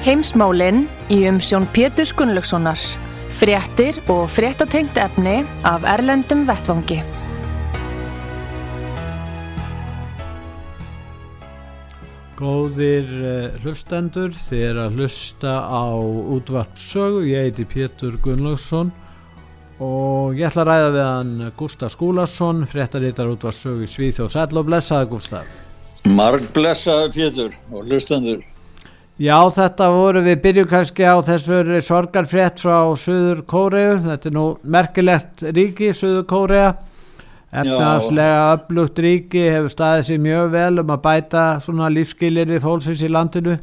[0.00, 2.80] Heimsmálinn í umsjón Pétur Gunnlaugssonar.
[3.36, 7.02] Fréttir og fréttatengt efni af Erlendum Vettvangi.
[12.38, 18.94] Góðir uh, hlustendur, þið er að hlusta á útvarpsögu, ég heiti Pétur Gunnlaugsson
[19.84, 24.32] og ég ætla að ræða við hann Gustaf Skúlarsson, fréttarítar útvarpsögu í Svíþjóð.
[24.32, 25.52] Sæl og blessaði Gustaf.
[26.08, 28.40] Marg blessaði Pétur og hlustendur.
[29.20, 34.44] Já, þetta voru við byrju kannski á þessur sorgarfrétt frá Suður Kóreu, þetta er nú
[34.64, 36.70] merkilegt ríki, Suður Kórea,
[37.52, 43.04] efnaðslega upplugt ríki, hefur staðið sér mjög vel um að bæta svona lífskilir við fólksins
[43.04, 43.58] í landinu.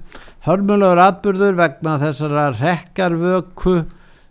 [0.46, 3.80] Hörmulegur atbyrður vegna þessara rekkarvöku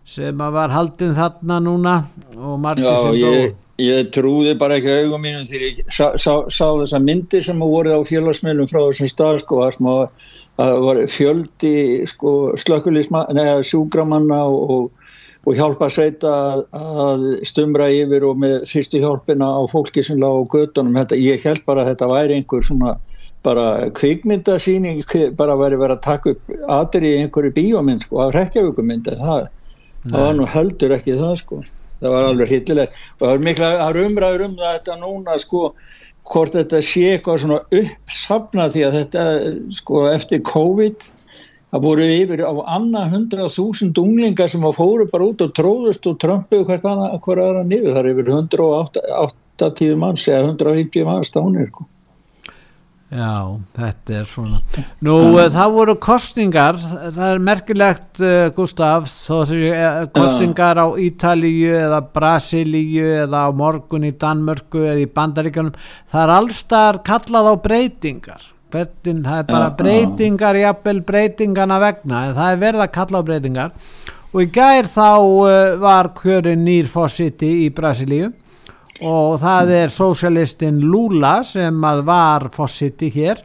[0.07, 1.95] sem að var haldinn þarna núna
[2.39, 3.63] og margir Já, sem ég, dó.
[3.83, 7.97] ég trúði bara ekki augum mínum þegar ég sá, sá, sá þessa myndir sem voru
[7.99, 9.65] á félagsmiðlum frá þessum stað sko,
[10.61, 11.75] það var fjöldi
[12.13, 15.11] sko, slökkulismanna, sjúkramanna og, og,
[15.47, 20.39] og hjálpa sveita að, að stumra yfir og með fyrstu hjálpina á fólki sem lág
[20.39, 21.03] á gödunum.
[21.19, 22.97] Ég held bara að þetta væri einhver svona
[23.47, 25.03] bara kvikmyndasýning,
[25.39, 29.47] bara væri verið að taka upp aðri í einhverju bíómynd sko, af rekjavíkumyndi, það,
[30.13, 31.61] það var nú heldur ekki það sko.
[32.01, 35.63] Það var alveg hittileg og það er mikla er umræður um þetta núna sko
[36.27, 39.27] hvort þetta sé eitthvað svona uppsafna því að þetta
[39.79, 41.07] sko eftir COVID
[41.73, 46.07] það voru yfir á annað hundra þúsund unglingar sem að fóru bara út og tróðust
[46.11, 47.97] og trömpuðu hvert aðra niður.
[47.97, 51.89] Það er yfir 180 manns eða 150 manns stánir sko.
[53.07, 54.57] Já, þetta er svona.
[55.07, 56.79] Nú, uh, það voru kostningar,
[57.15, 59.45] það er merkilegt, uh, Gustaf, uh,
[60.11, 65.77] kostningar á Ítalíu eða Brasilíu eða á morgun í Danmörku eða í Bandaríkanum.
[66.11, 68.49] Það er allstar kallað á breytingar.
[68.75, 73.77] Hvernig, það er bara breytingar, jafnvel breytingana vegna, það er verið að kalla á breytingar.
[74.35, 78.33] Og í gær þá uh, var kjörin nýr fósiti í Brasilíu
[79.05, 83.43] og það er sósialistin Lula sem að var fósiti hér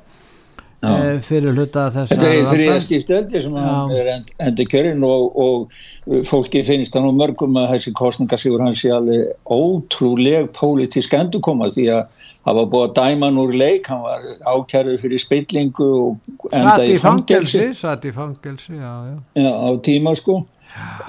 [0.82, 0.90] Já.
[0.98, 2.30] e, fyrir hluta þess Þetta
[2.74, 7.76] er skipteldi sem er end- endur kjörin og, og fólki finnst hann og mörgum að
[7.76, 13.30] þessi kostningasígur hans sé alveg ótrúleg pólitísk endurkoma því að það var búið að dæma
[13.30, 14.26] hann úr leik, hann var
[14.56, 17.68] ákjærður fyrir spillingu og satt í fangelsi.
[17.78, 18.96] satt í fangelsi, já.
[19.38, 20.40] Já, á tíma sko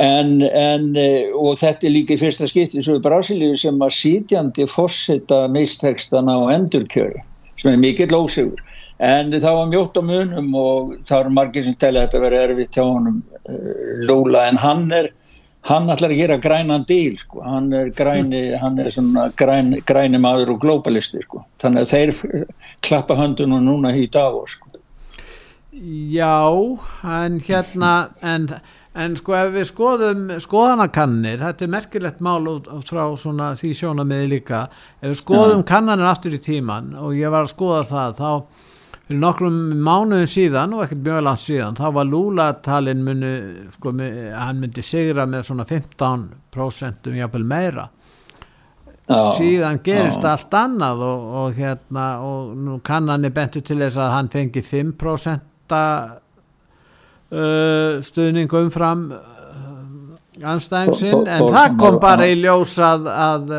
[0.02, 3.96] en, en eh, og þetta er líka í fyrsta skipti svo í Brasilíu sem að
[3.98, 7.22] sítjandi fórseta mistekstana og endurkjöri
[7.60, 8.62] sem er mikill ósigur
[9.02, 12.44] en það var mjótt á munum og það eru margir sem telja þetta að vera
[12.46, 13.74] erfitt hjá honum uh,
[14.08, 15.12] Lula en hann er
[15.68, 17.42] hann ætlar að gera grænan díl sko.
[17.46, 21.44] hann er græni, hann er svona græni, græni maður og globalisti sko.
[21.62, 22.46] þannig að þeir
[22.82, 24.68] klappa höndunum núna í Davos sko.
[25.72, 26.44] Já,
[27.08, 27.92] en hérna
[28.22, 28.48] en,
[28.94, 34.28] en sko ef við skoðum skoðanakannir, þetta er merkilegt mál út, frá svona því sjónamiði
[34.34, 34.66] líka.
[35.00, 38.30] Ef við skoðum kannanir aftur í tíman og ég var að skoða það þá
[39.06, 43.32] fyrir nokkrum mánuðum síðan og ekkert mjög langt síðan þá var Lula-talin muni,
[43.74, 43.94] sko,
[44.36, 47.88] hann myndi sigra með svona 15% um jafnvel meira.
[49.10, 50.30] Já, síðan gerist já.
[50.30, 54.62] allt annað og, og hérna og nú kannan er bentur til þess að hann fengi
[54.62, 56.12] 5% uh,
[58.06, 59.20] stuðning umfram uh,
[60.52, 63.52] anstæðingsinn en það kom bara í ljós að, að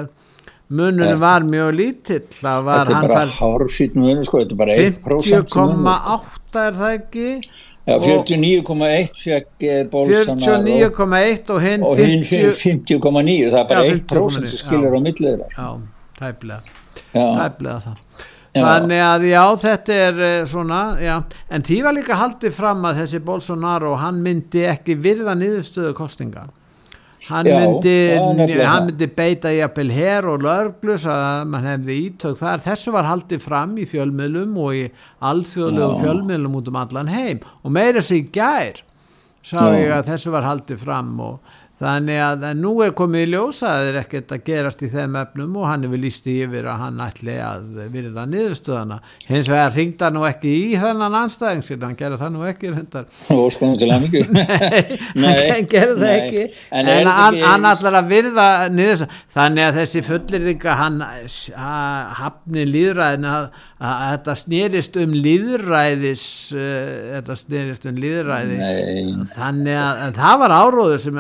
[0.74, 2.24] mununum var mjög lítill.
[2.40, 6.02] Það var er hann bara fær hárfýtt munum sko, þetta er bara 1% sem munur.
[6.24, 7.28] 50,8 er það ekki?
[7.84, 12.54] Já, Og- 49,1 fekk eh, Bolsonaro 49,1 og hinn og hinn 50
[12.88, 15.50] 50,9 það er bara Já, 1% sem skilur á millið þeirra.
[15.52, 15.68] já,
[17.36, 17.98] tæplega það.
[18.54, 21.16] Þannig að já þetta er eh, svona já.
[21.50, 26.46] en því var líka haldið fram að þessi Bolsonaro hann myndi ekki virða niðurstöðu kostinga
[27.30, 27.96] hann, Já, myndi,
[28.62, 33.44] hann myndi beita jafnvel her og lögglus að mann hefði ítök þar þessu var haldið
[33.46, 34.86] fram í fjölmiðlum og í
[35.24, 36.02] alþjóðlegu Já.
[36.04, 38.84] fjölmiðlum út um allan heim og meira sér í gær
[39.44, 39.80] sá Já.
[39.80, 43.80] ég að þessu var haldið fram og þannig að nú er komið í ljósa að
[43.84, 46.82] það er ekkert að gerast í þeim efnum og hann hefur líst í yfir að
[46.84, 48.98] hann ætli að virða niðurstöðana
[49.30, 53.08] hins vegar ringda nú ekki í þennan anstæðing síðan, hann gerði það nú ekki reyndar.
[53.34, 54.32] Óskonum til að mikið
[55.24, 56.46] Nei, hann gerði það ekki.
[56.72, 61.00] En en, hann, ekki- hann ætlar að virða niðurstöðana þannig að þessi fullirðinga hann
[62.18, 63.48] hafni líðræðin að,
[63.84, 66.26] að þetta snerist um líðræðis
[66.56, 66.62] uh,
[67.18, 71.20] þetta snerist um líðræði Nei, þannig að, að það var áróður sem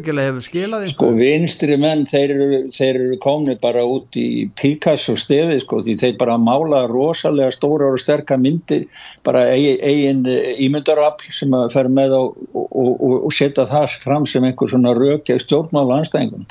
[0.00, 1.20] ábyggilega hefur skilað sko einhverju.
[1.20, 6.14] vinstri menn þeir eru, þeir eru komni bara út í Picasso stefi sko því þeir
[6.20, 8.86] bara mála rosalega stóra og sterka myndir
[9.26, 10.22] bara eigin, eigin
[10.56, 14.94] ímyndarafl sem að fer með á, og, og, og, setja það fram sem einhver svona
[14.96, 16.46] rökja stjórnmála anstæðingum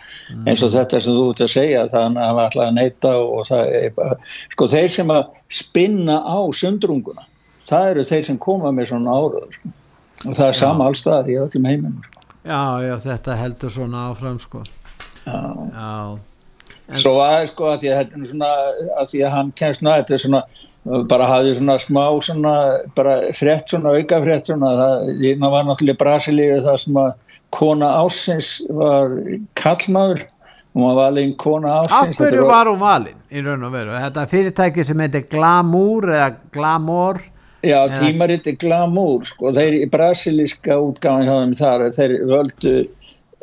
[0.45, 3.49] eins og þetta sem þú ert að segja þannig að hafa alltaf að neyta og
[3.49, 4.21] það er bara,
[4.53, 5.25] sko þeir sem að
[5.61, 7.27] spinna á sundrunguna
[7.65, 9.75] það eru þeir sem koma með svona áraður sko.
[10.27, 12.18] og það er sama allstaðar í öllum heiminum sko.
[12.49, 14.63] Já, já, þetta heldur svona áfram sko.
[15.25, 15.39] Já.
[15.75, 16.17] Já,
[16.97, 18.47] Svo að sko að því að þetta er svona
[18.97, 20.39] að því að hann kemst ná þetta er svona
[21.11, 22.53] bara hafði svona smá svona
[22.97, 25.03] bara frétt svona auka frétt svona það
[25.43, 27.11] það var náttúrulega Brasilíu það sem að
[27.53, 28.49] kona ásins
[28.79, 29.13] var
[29.61, 33.67] kallmaður og maður var alveg kona af ásins Þetta hverju var hún valin í raun
[33.69, 33.93] og veru?
[34.07, 37.21] Þetta fyrirtæki sem heitir Glamour eða Glamour
[37.65, 42.73] Já, tímariti Glamour sko, þeir í brasilíska útgáðan hjá þeim þar, þeir völdu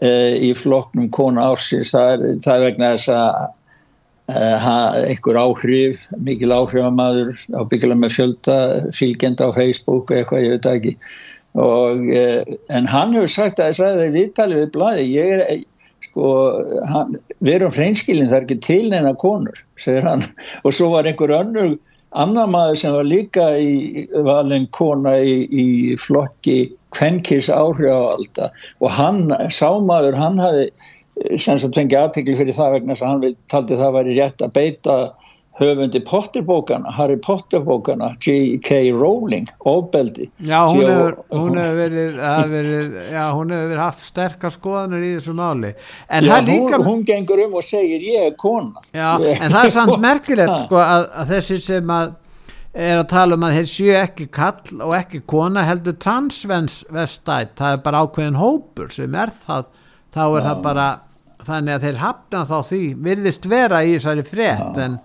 [0.01, 0.11] e,
[0.49, 1.93] í flokknum kona ársins.
[1.93, 3.39] Það er, það er vegna þess að
[4.33, 4.41] e,
[5.13, 8.59] einhver áhrif mikil áhrifamaður ábyggilega með fjölda
[8.97, 10.95] fylgjenda á Facebook eitthvað, ég veit ekki.
[11.67, 15.35] Og, e, en hann hefur sagt að þess að það er viðtalið við blæði ég
[15.37, 15.65] er
[16.07, 16.31] sko,
[16.89, 20.25] hann, við erum hreinskilin það er ekki til neina konur segir hann,
[20.65, 21.77] og svo var einhver önnur
[22.17, 25.67] annar maður sem var líka í valin kona í, í
[26.01, 26.59] flokki
[26.97, 30.69] kvenkis áhrifalda og hann, sámaður, hann hafi
[31.41, 34.97] sem sagt fengið aðtekli fyrir það vegna að hann taldi það væri rétt að beita
[35.57, 38.91] höfundi Potterbókana, Harry Potterbókana, J.K.
[38.93, 40.27] Rowling, ofbeldi.
[40.45, 42.19] Já, hún hefur, hún hefur verið,
[42.53, 45.73] verið, já, hún hefur verið haft sterkar skoðanir í þessu máli.
[46.13, 48.85] En Já, líka, hún, hún gengur um og segir ég er kona.
[48.93, 52.15] já, Ég- en það er samt merkilegt, sko, að, að þessi sem að
[52.77, 57.73] er að tala um að þeir séu ekki kall og ekki kona heldur transvestætt, það
[57.79, 59.71] er bara ákveðin hópur sem er það,
[60.13, 60.87] þá er það bara,
[61.47, 64.99] þannig að þeir hafna þá því, virðist vera í þessari frétt, en,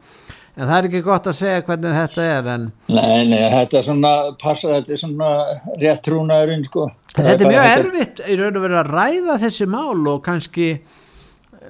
[0.56, 3.86] en það er ekki gott að segja hvernig þetta er, en Nei, nei, þetta er
[3.88, 5.30] svona, passa þetta er svona
[5.82, 6.88] rétt trúnaðurinn, sko.
[7.16, 10.72] Þetta er mjög erfitt í raun og verið að ræða þessi mál og kannski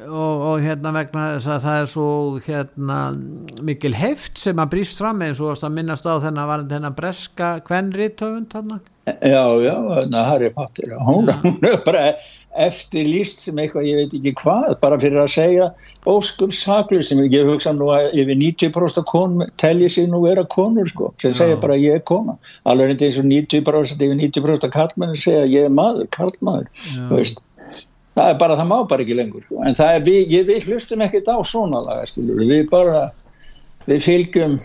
[0.07, 2.07] og, og hérna vegna þess að það er svo
[2.45, 2.99] hérna
[3.67, 7.51] mikil heft sem að brýst fram eins og að minnast á þennan var þennan breska
[7.67, 12.15] kvenritöfund þarna Já, já, na, Harry Potter, hún, hún er bara
[12.61, 15.69] eftirlýst sem eitthvað, ég veit ekki hvað, bara fyrir að segja
[16.05, 20.91] óskum saklu sem ég hugsa nú að yfir 90% konum telji sig nú vera konur,
[20.91, 22.37] sko, sem segja bara ég er kona,
[22.69, 26.69] alveg eins og 90% yfir 90% kallmenn segja ég er maður,
[27.09, 27.41] veist
[28.13, 29.63] það er bara, það má bara ekki lengur sko.
[29.65, 33.07] en það er, við, ég, við hlustum ekkert á svona laga, skilur, við bara
[33.89, 34.57] við fylgjum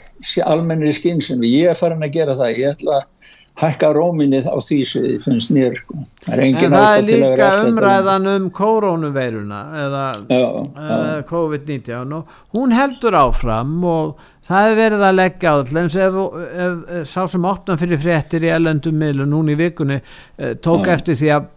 [0.44, 2.58] almennri skynsum, ég er farin að gera það.
[2.60, 6.02] Ég ætla að hækka róminni á því sviði, finnst mér sko.
[6.28, 13.78] en það er líka umræðan um koronaveiruna eða já, já, COVID-19 og hún heldur áfram
[13.88, 16.18] og það er verið að leggja eins ef,
[16.66, 20.90] ef, ef sá sem opna fyrir fréttir í ellendum miðlun núna í vikunni uh, tók
[20.90, 20.98] Já.
[20.98, 21.48] eftir því að,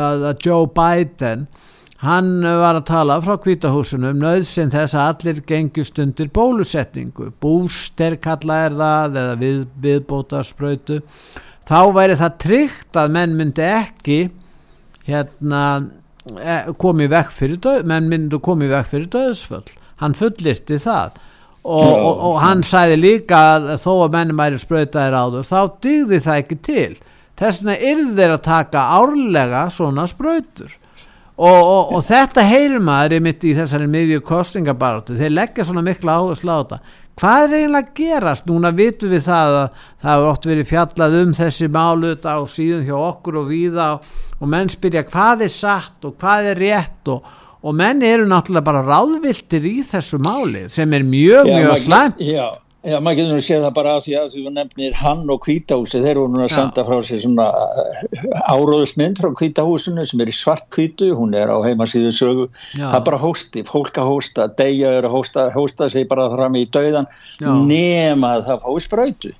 [0.00, 1.44] að Joe Biden
[2.02, 7.30] hann var að tala frá kvítahúsinu um nöðsinn þess að allir gengjust undir bólusetningu.
[7.40, 11.00] Búster kalla er það eða við, viðbótarsprautu
[11.68, 14.18] þá væri það tryggt að menn myndi ekki
[15.06, 15.62] hérna
[16.40, 21.20] eh, komið vekk fyrir döð menn myndu komið vekk fyrir döðsföll hann fullirti það.
[21.64, 26.18] Og, og, og hann sæði líka að þó að mennum væri sprautaðir áður þá dygði
[26.26, 26.96] það ekki til.
[27.40, 30.74] Þess vegna yrði þeir að taka árlega svona sprautur
[31.34, 35.82] og, og, og þetta heyrir maður er mitt í þessari miðju kostningabaratu þeir leggja svona
[35.82, 36.78] mikla áherslu á þetta.
[37.14, 38.46] Hvað er eiginlega að gerast?
[38.50, 39.66] Núna vitum við það að
[40.02, 44.08] það hefur oft verið fjallað um þessi málut á síðan hjá okkur og víða og,
[44.40, 47.28] og menn spyrja hvað er satt og hvað er rétt og,
[47.62, 52.24] og menn eru náttúrulega bara ráðviltir í þessu máli sem er mjög Já, mjög slæmt.
[52.26, 52.48] Já,
[52.84, 55.40] já, maður getur nú að sé það bara af því að þú nefnir hann og
[55.44, 57.46] kvítahúsi, þeir voru nú að senda frá sér svona
[58.52, 62.88] áróðusmynd frá kvítahúsinu sem er í svart kvítu, hún er á heimasíðu sögu, Já.
[62.90, 66.60] það er bara hósti, fólk að hósta, deyja er að hósta, hósta sig bara fram
[66.60, 67.08] í dauðan
[67.40, 67.50] Já.
[67.68, 69.34] nema að það fái sprautu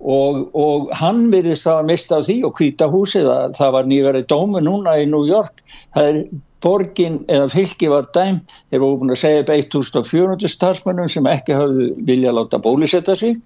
[0.00, 3.88] og, og hann virðist það að mista af því og hvita húsið að það var
[3.90, 5.62] nýverið dómi núna í New York
[5.96, 6.18] það er
[6.64, 11.56] borgin eða fylki var dæm þeir voru búin að segja upp 1400 starfsmönnum sem ekki
[11.56, 13.36] hafðu vilja að láta bólisetta sig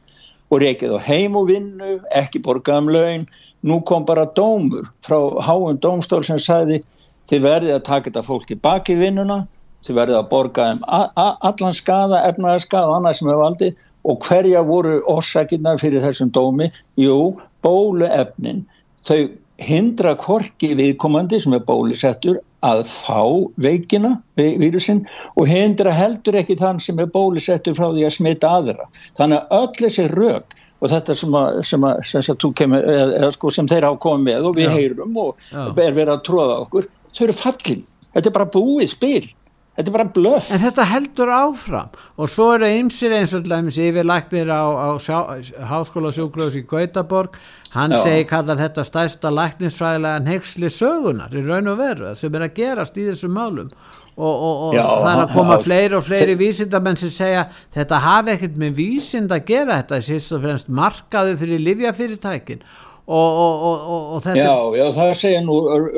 [0.50, 3.26] og reykið á heim og vinnu, ekki borgað um laun
[3.66, 6.82] nú kom bara dómur frá háum dómstól sem sagði
[7.30, 9.44] þið verðið að taka þetta fólk í baki vinnuna
[9.86, 14.26] þið verðið að borga um allan skada, efnaðar skada og annað sem hefur valdið og
[14.26, 16.70] hverja voru orsakirnar fyrir þessum dómi?
[16.96, 18.62] Jú, bóluefnin.
[19.04, 19.28] Þau
[19.60, 23.20] hindra korki viðkomandi sem er bólusettur að fá
[23.62, 25.04] veikina, vírusinn
[25.36, 28.88] og hindra heldur ekki þann sem er bólusettur frá því að smita aðra.
[29.18, 33.32] Þannig að öll þessi rauk og þetta sem, að, sem, að, sem, kemur, eða, eða,
[33.36, 34.72] sko, sem þeir hafa komið með og við Já.
[34.76, 35.62] heyrum og Já.
[35.68, 37.84] er verið að tróða okkur, þau eru fallin.
[38.10, 39.26] Þetta er bara búið spil
[39.80, 40.50] þetta er bara blöff.
[40.52, 41.94] En þetta heldur áfram.
[42.20, 44.88] Og svo eru ymsir eins og yfirlæknir á, á
[45.70, 47.38] háskóla sjúklaus í Gautaborg.
[47.72, 48.02] Hann Já.
[48.02, 52.98] segi kallar þetta stærsta læknisfræðilega nexli sögunar í raun og veru sem er að gerast
[52.98, 53.70] í þessum málum.
[54.20, 57.46] Og, og, og Já, það er að koma ha, fleiri og fleiri vísindamenn sem segja
[57.72, 62.89] þetta hafi ekkert með vísind að gera þetta sérst og fremst markaðu fyrir livjafyrirtækin Og,
[63.10, 65.56] og, og, já, já, það segja nú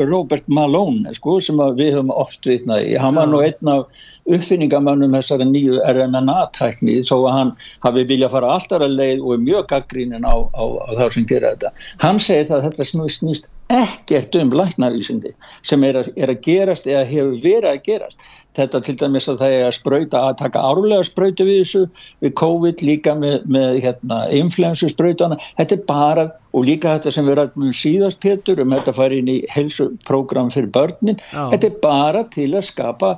[0.09, 2.95] Robert Malone sko, sem við höfum oft vitnað í.
[3.00, 7.54] Hann var nú einn af uppfinningamannum þessari nýju RMNA-tækni þó að hann
[7.85, 11.28] hafi viljað fara alltaf að leið og er mjög gaggrínin á, á, á það sem
[11.35, 11.73] gera þetta.
[12.07, 15.33] Hann segir það að þetta snúist nýst ekkert um læknavísindi
[15.67, 18.26] sem er að, er að gerast eða hefur verið að gerast.
[18.57, 21.83] Þetta til dæmis að það er að spröyta að taka árlega spröytu við þessu
[22.25, 27.29] við COVID líka með, með hérna, influensu spröytana, þetta er bara og líka þetta sem
[27.29, 31.47] við ræðum um síðast Petur um þetta fari inn í helsuprógram fyrir börnin, Já.
[31.55, 33.14] þetta er bara til að skapa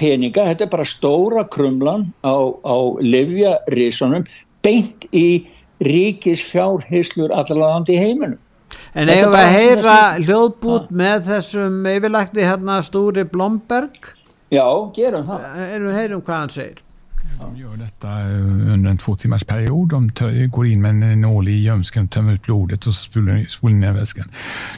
[0.00, 0.46] peninga.
[0.48, 4.24] Þetta er bara stóra krumlan á, á livjarísunum
[4.64, 5.44] beint í
[5.84, 8.40] ríkis fjárhyslur allalagandi í heiminum
[8.94, 14.14] En eigum við að heyra hljóðbút með þessum yfirlækni hérna Stúri Blomberg?
[14.50, 14.66] Já,
[14.96, 15.44] gerum það.
[15.66, 16.80] Erum við að heyra um hvað hann segir?
[17.40, 18.08] De gör detta
[18.74, 19.88] under en två timmars period.
[20.18, 23.10] De går in med en nål i gömskan, tömmer ut blodet och så
[23.48, 24.26] spolar ner vätskan.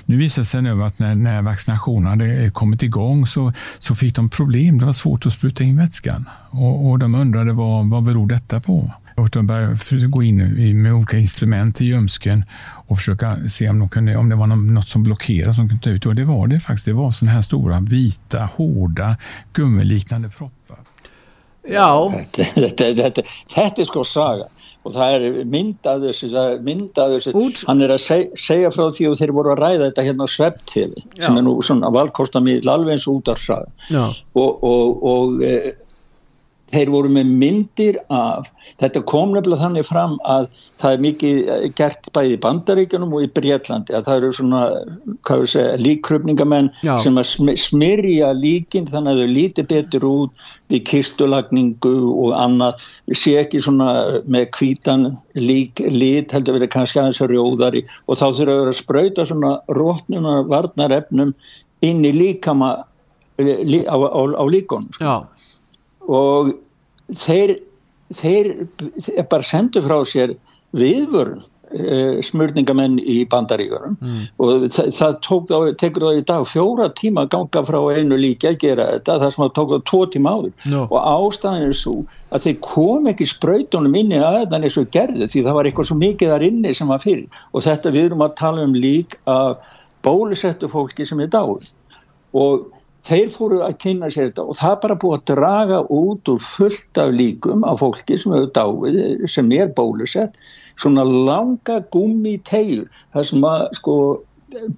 [0.06, 4.14] Nu visar det sig nu att när, när vaccinationen hade kommit igång så, så fick
[4.14, 4.78] de problem.
[4.78, 8.60] Det var svårt att spruta in vätskan och, och de undrade vad, vad beror detta
[8.60, 8.90] på?
[9.22, 10.36] Och de började gå in
[10.82, 12.44] med olika instrument i ljumsken
[12.88, 15.90] och försöka se om, de kunde, om det var något som blockerade som kunde ta
[15.90, 16.06] ut.
[16.06, 16.86] Och det var det faktiskt.
[16.86, 19.16] Det var sådana här stora, vita, hårda,
[19.52, 20.78] gummiliknande proppar.
[21.68, 22.12] Já.
[22.34, 24.48] Þetta, þetta, þetta er sko saga
[24.82, 26.30] og það er myndað þessu,
[26.66, 30.06] myndað þessu hann er að seg, segja frá því og þeir voru að ræða þetta
[30.08, 33.70] hérna á Svepptífi sem er nú svona valkostamíl alveg eins út af saga
[34.34, 35.46] og, og, og
[36.72, 38.48] þeir voru með myndir af,
[38.80, 40.48] þetta kom nefnilega þannig fram að
[40.80, 44.62] það er mikið eh, gert bæði í bandaríkjunum og í Breitlandi að það eru svona,
[45.28, 46.70] hvað við segja, líkkröpningamenn
[47.04, 53.36] sem að smyrja líkin þannig að þau líti betur út við kistulagningu og annað, sé
[53.42, 53.90] ekki svona
[54.24, 58.72] með kvítan lík, lít heldur verið kannski aðeins að rjóðari og þá þurfa að vera
[58.72, 61.36] að spröyta svona rótnuna varnar efnum
[61.84, 62.74] inn í líkama
[63.42, 64.92] eh, á, á, á líkonum.
[64.96, 65.04] Sko.
[65.04, 65.50] Já
[66.08, 66.54] og
[67.12, 67.56] þeir,
[68.14, 68.54] þeir
[69.30, 70.34] bara sendu frá sér
[70.76, 71.42] viðvörn
[71.72, 74.22] eh, smörningamenn í bandaríkurum mm.
[74.42, 78.58] og það, það tók, tekur það í dag fjóra tíma ganga frá einu líki að
[78.64, 79.18] gera þetta.
[79.24, 80.54] Það sem það tók það tvo tíma áður.
[80.72, 80.82] No.
[80.88, 81.96] og ástæðin er svo
[82.32, 86.00] að þeir kom ekki spröytunum inni aðeins eins og gerði því það var eitthvað svo
[86.00, 87.40] mikið þar inni sem var fyrir.
[87.52, 91.74] Og þetta við erum að tala um lík af bólusettu fólki sem er dáið.
[92.32, 92.70] Og
[93.06, 97.00] þeir fóru að kynna sér þetta og það bara búið að draga út úr fullt
[97.02, 98.98] af líkum af fólki sem hefur dáið,
[99.30, 100.36] sem er bólusett
[100.80, 103.96] svona langa gummi teil, það sem að sko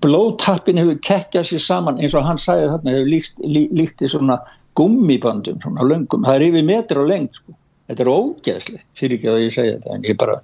[0.04, 4.10] blóðtappin hefur kekkjað sér saman eins og hann sæði þarna hefur líkt, lí, líkt í
[4.10, 4.38] svona
[4.78, 7.56] gummibandum svona löngum, það er yfir metri á lengt sko.
[7.90, 10.38] þetta er ógeðslegt fyrir ekki að ég segja þetta en ég bara,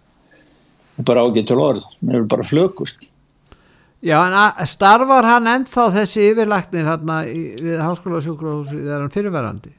[1.08, 3.08] bara ágætt til orð, mér er bara flökust
[4.00, 7.20] Já, en starfar hann ennþá þessi yfirlæknir hérna
[7.60, 9.74] við Háskóla sjúkrahúsi, er hann fyrirverandi?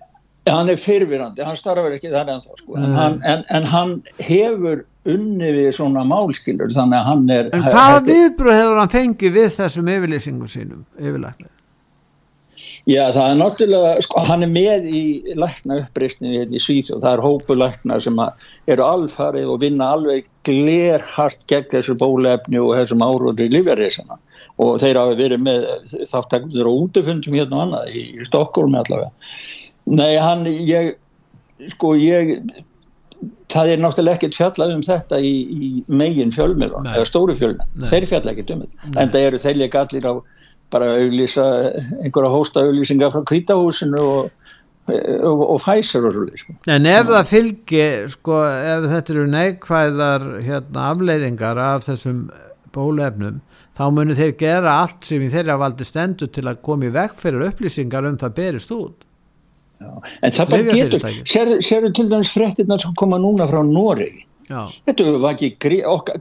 [0.45, 3.95] Já, hann er fyrirverandi, hann starfar ekki þar ennþá sko, en, hann, en, en hann
[4.21, 7.49] hefur unni við svona málskilur, þannig að hann er...
[7.57, 11.49] En hvaða viðbröð hefur hann fengið við þessum yfirlýsingum sínum, yfirlæknir?
[12.89, 15.01] Já, það er náttúrulega, sko, hann er með í
[15.37, 18.21] lækna uppreysninni hérna í Svíþjóð, það er hópu lækna sem
[18.73, 24.17] eru alfarið og vinna alveg glerhart gegn þessu bólefni og þessum áróðri lífjarreysana
[24.63, 25.69] og þeir hafa verið með
[26.09, 29.13] þáttekundur og útefundum hérna og annað í, í Stokkólmi allavega.
[29.91, 30.95] Nei, hann, ég,
[31.75, 32.39] sko, ég
[33.51, 38.07] það er náttúrulega ekkert fjallað um þetta í, í megin fjölmjöla eða stóru fjölmjöla, þeir
[38.09, 38.93] fjallað ekkert um þetta.
[38.95, 40.13] En það eru þeir líka allir á
[40.71, 41.47] bara að auglýsa
[42.01, 44.31] einhverja hósta auglýsingar frá kvítahúsinu og
[44.91, 46.53] og, og fæsar og svolítið sko.
[46.73, 52.25] En ef það fylgir sko, ef þetta eru neikvæðar hérna, afleiðingar af þessum
[52.75, 53.39] bólefnum
[53.77, 57.15] þá munir þeir gera allt sem í þeirra valdi stendur til að koma í vekk
[57.21, 59.07] fyrir upplýsingar um það berist út
[59.81, 59.91] Já.
[60.21, 61.05] en það bara getur
[61.65, 64.11] sér til dæmis frettirnar sem koma núna frá Nóri
[64.51, 65.55] þetta var ekki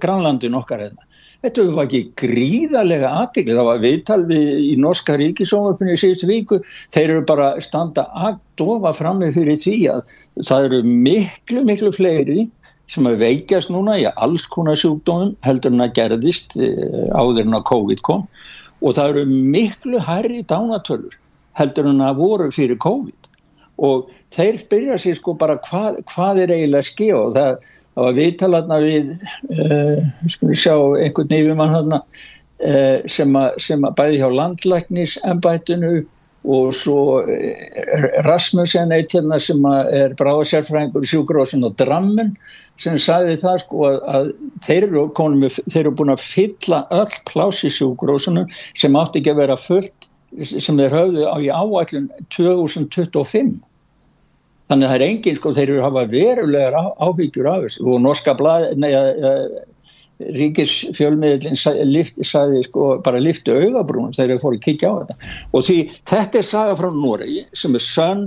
[0.01, 1.09] grannlandin okkar hérna
[1.41, 6.59] Þetta var ekki gríðarlega aðtikli, það var viðtal við í Norska ríkisómarpunni í síðustu viku,
[6.93, 10.03] þeir eru bara standa að dofa fram með fyrir því að
[10.45, 12.45] það eru miklu, miklu fleiri
[12.91, 17.57] sem að veikjast núna í alls konar sjúkdómum heldur en að gerðist eh, áður en
[17.57, 18.27] að COVID kom.
[18.85, 21.17] Og það eru miklu hærri dánatölur
[21.59, 23.29] heldur en að voru fyrir COVID.
[23.81, 28.07] Og þeir byrja sér sko bara hvað, hvað er eiginlega að skilja og það það
[28.07, 29.11] var viðtalarna við
[29.57, 35.95] uh, sjá einhvern neyfumann uh, sem, sem að bæði hjá landlæknis ennbættinu
[36.51, 42.37] og svo uh, Rasmussen eitt hérna sem er bráðsérfræðingur sjúkrósin og Drammen
[42.81, 44.31] sem sagði það sko að, að
[44.67, 49.43] þeir, eru með, þeir eru búin að fylla öll plási sjúkrósunum sem átti ekki að
[49.45, 50.09] vera fullt
[50.47, 53.59] sem þeir höfðu á í áætlun 2025
[54.71, 57.85] þannig að það er enginn sko, þeir eru að hafa verulegar ábyggjur af þessu.
[57.91, 59.03] Og norska blað, neða
[60.37, 65.33] ríkisfjölmiðlinn sagði sko bara liftu augabrúnum þegar þeir fóru að kikja á þetta.
[65.57, 65.79] Og því
[66.13, 68.27] þetta er saga frá Noregi sem er sann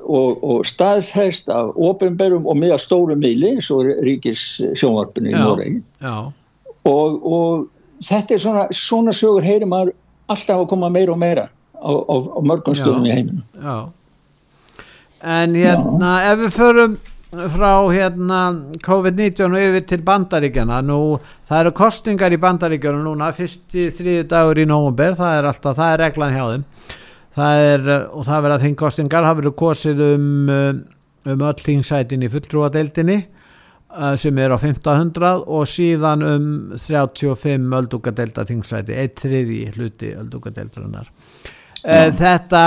[0.00, 5.80] og, og staðfæst af ofinberum og með stóru miðli eins og ríkissjónvarpinu í Noregi.
[6.88, 9.94] og, og þetta er svona, svona sögur heyrir maður
[10.30, 11.48] alltaf að koma meira og meira
[11.80, 13.88] á, á, á mörgum stöðum í heiminu Já
[15.22, 16.32] en hérna Já.
[16.32, 16.98] ef við förum
[17.30, 18.38] frá hérna
[18.82, 21.00] COVID-19 og yfir til bandaríkjana nú
[21.48, 25.76] það eru kostingar í bandaríkjana núna fyrst í þrýðu dagur í nógumber það er alltaf,
[25.78, 26.64] það er reglan hjá þeim.
[27.30, 30.40] Það er, og það verða þing kostingar það verður kosið um
[31.28, 36.46] um öll þingsætin í fulltrúadeildinni uh, sem er á 1500 og síðan um
[36.80, 42.62] 35 öldúkadeilda þingsæti, eitt þriði hluti öldúkadeildarinnar uh, þetta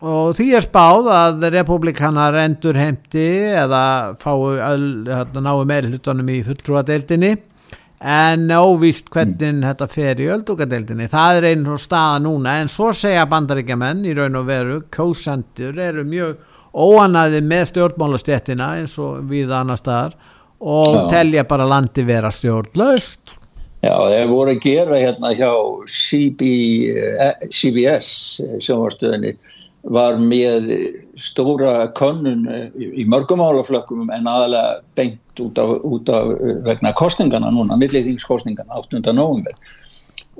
[0.00, 3.26] og því er spáð að republikanar endur heimti
[3.60, 3.82] eða
[4.20, 4.56] fái
[5.10, 7.34] hérna, náu meiri hlutunum í fulltrúadeildinni.
[8.00, 9.64] En óvíst hvernig mm.
[9.66, 11.08] þetta fer í öldungadeildinni.
[11.12, 12.54] Það er einn og staða núna.
[12.62, 16.38] En svo segja bandaríkjaman í raun og veru kjósendur eru mjög
[16.72, 20.16] óanaði með stjórnmálastjettina eins og við annar staðar
[20.60, 21.04] og Já.
[21.12, 23.36] telja bara landi vera stjórnlaust.
[23.80, 25.52] Já, þeir voru að gera hérna hjá
[25.88, 26.48] CB,
[26.92, 30.70] eh, CBS sjónvarstöðinni var með
[31.16, 36.92] stóra könnun eh, í mörgum álaflökkum en aðalega beint út af, út af eh, vegna
[36.92, 39.00] kostningana núna, milliðingskostningana 8.
[39.12, 39.54] november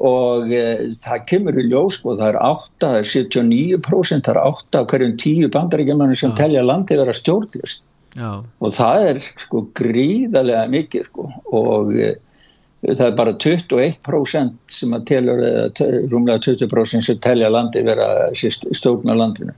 [0.01, 4.33] og e, það kemur í ljós og sko, það er 8, það er 79% það
[4.33, 6.37] er 8 af hverjum 10 bandaríkjumannu sem Já.
[6.39, 7.85] telja landi vera stjórnlust
[8.17, 8.31] Já.
[8.41, 12.15] og það er sko gríðarlega mikið sko og e,
[12.87, 15.43] það er bara 21% sem að telur
[16.11, 19.55] rúmlega 20% sem telja landi vera stjórn á landinu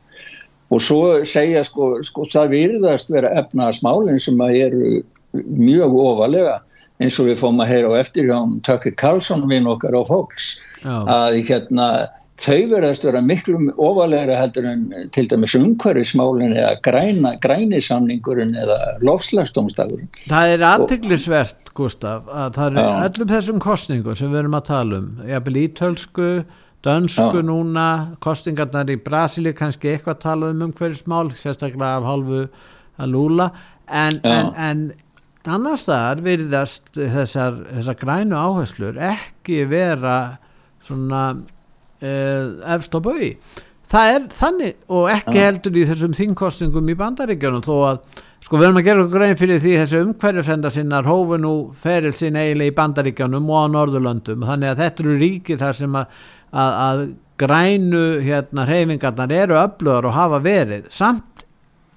[0.73, 4.93] og svo segja sko, sko það virðast vera efnaðasmálinn sem að eru
[5.33, 6.59] mjög ofalega
[7.03, 10.57] eins og við fórum að heyra á eftir hjá Tökki Karlsson vinn okkar á Fox
[10.83, 10.97] Já.
[11.07, 11.89] að hérna
[12.41, 20.09] þau verðast vera miklu ofalega heldur en til dæmis umhverfismálinn eða græna, grænisamningurinn eða lofslagsdómstagurinn.
[20.31, 23.07] Það er aðteglisvert, Gustaf, að það er Já.
[23.11, 26.31] öllum þessum kostningum sem við erum að tala um, jafnvel ítölsku,
[26.83, 27.47] dönsku Já.
[27.53, 27.87] núna,
[28.25, 32.43] kostingarnar í Brasíli, kannski eitthvað að tala um umhverfismál, sérstaklega af halvu
[32.99, 33.53] að lúla,
[33.93, 34.85] en, en, en
[35.53, 40.39] annars þar virðast þessar, þessar grænu áherslur ekki vera
[40.87, 41.25] svona
[42.03, 43.31] uh, efst á bau
[43.93, 45.49] það er þannig og ekki ja.
[45.49, 49.61] heldur í þessum þingkostingum í bandaríkjunum þó að sko við erum að gera grein fyrir
[49.63, 54.73] því þessu umhverjusenda sinna hófu nú feril sin eiginlega í bandaríkjunum og á Norðurlöndum þannig
[54.73, 56.17] að þetta eru ríki þar sem að,
[56.51, 57.05] að, að
[57.43, 61.47] grænu hérna hreyfingarnar eru öflugar og hafa verið samt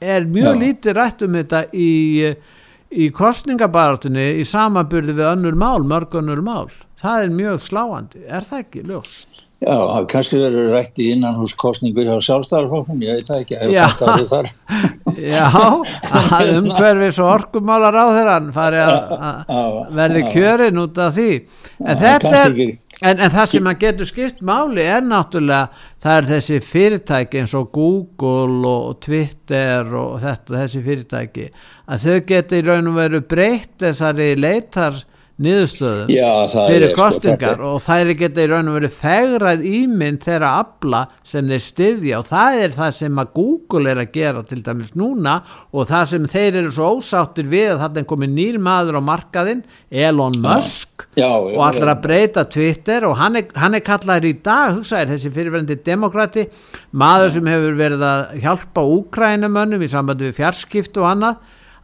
[0.03, 0.59] er mjög ja.
[0.61, 1.91] lítið rætt um þetta í,
[2.91, 6.69] í kostningabartunni í samaburði við önnur mál, mörg önnur mál
[7.01, 9.44] það er mjög sláandi, er það ekki ljóst?
[9.63, 14.01] Já, kannski verður rætti innan hús kostningur hjá sjálfstæðarflokkum, ég veit það ekki, hefur hægt
[14.03, 14.49] á því þar.
[15.15, 15.45] Já,
[16.39, 21.29] að umhverfis og orkumálar á þeirra, hann fari að verði kjörin út af því.
[21.85, 22.59] En þetta er...
[23.03, 27.55] En, en það sem að getur skipt máli er náttúrulega það er þessi fyrirtæki eins
[27.59, 31.49] og Google og Twitter og þetta, þessi fyrirtæki
[31.91, 35.01] að þau getur í raun og veru breytt þessari leitar
[35.35, 36.11] niðurstöðum
[36.53, 41.49] fyrir sko, kostingar og þær geta í raun og veru fegrað ímynd þeirra afla sem
[41.51, 45.35] þeir styðja og það er það sem að Google er að gera til dæmis núna
[45.75, 49.07] og það sem þeir eru svo ósáttir við að þarna er komið nýr maður á
[49.11, 53.83] markaðinn Elon Musk Já, já, og allar að breyta Twitter og hann er, hann er
[53.83, 56.47] kallaður í dag hugsaðir þessi fyrirverandi demokrati
[56.95, 61.41] maður sem hefur verið að hjálpa úkrænumönnum í sambandi við fjarskiptu og annað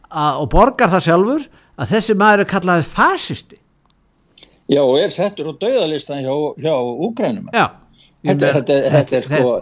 [0.08, 1.50] að, og borgar það sjálfur
[1.82, 3.58] að þessi maður er kallaður fasisti.
[4.72, 7.66] Já, og er settur á dauðalistan hjá, hjá Úgrænum já
[8.22, 9.54] þetta, meina- þetta, þetta er sko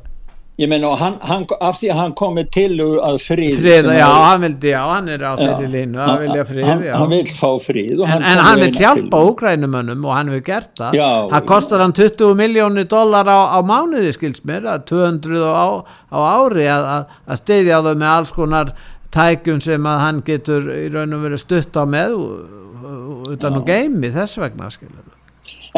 [0.61, 4.73] ég hann, hann, af því að hann komið til að frið friða, já, hann vildi,
[4.75, 6.95] já, hann er á þeirri línu að vilja frið, hann, já.
[7.01, 9.31] hann vil fá frið og En, en hann vil hjálpa tillögu.
[9.33, 10.99] úkrænumönnum og hann hefur gert það.
[11.01, 15.69] Já, það kostar hann 20 miljónir dólar á, á mánuði skilst mér að 200 á,
[16.13, 18.75] á ári að, að, að steyðja þau með alls konar
[19.15, 22.19] tækjum sem að hann getur í raun og verið stutt á með
[23.31, 25.17] utan á geimi þess vegna skilur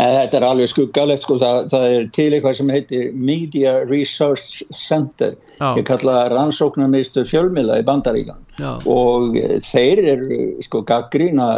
[0.01, 4.63] En þetta er alveg skuggalegt sko, það, það er til eitthvað sem heitir Media Research
[4.73, 5.35] Center.
[5.61, 5.75] Já.
[5.77, 8.73] ég kalla rannsóknarmiðstöð fjölmiðla í Bandaríkan Já.
[8.89, 11.49] og eh, þeir eru sko gaggrína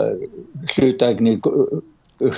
[0.75, 1.39] hlutækni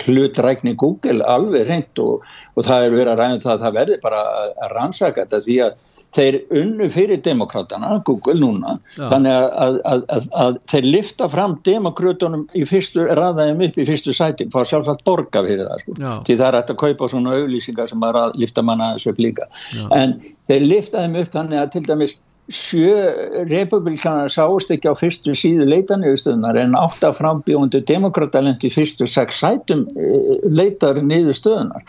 [0.05, 2.25] hlutrækni Google alveg reynd og,
[2.57, 4.23] og það er verið að ræða um það að það verði bara
[4.67, 9.09] að rannsaka þetta því að þeir unnu fyrir demokratana, Google núna Já.
[9.13, 14.15] þannig að, að, að, að, þeir lifta fram demokrautunum í fyrstu, ræðaðum upp í fyrstu
[14.17, 15.97] sætin fá sjálfsagt borga fyrir það sko.
[16.01, 16.13] Já.
[16.29, 19.51] því það er hægt að kaupa svona auglýsingar sem að lifta manna þessu upp líka
[19.97, 20.17] en
[20.51, 22.17] þeir liftaðum upp þannig að til dæmis
[22.53, 29.87] sjö republikanar sáust ekki á fyrstu síðu leitanniðurstöðunar en átta frambjóðundu demokratalendi fyrstu sex sætum
[29.99, 31.83] eh, leitar niðurstöðunar.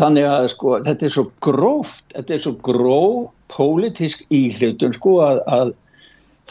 [0.00, 5.40] Þannig að sko þetta er svo gróft þetta er svo gróf pólitísk íhlutun sko að,
[5.48, 5.72] að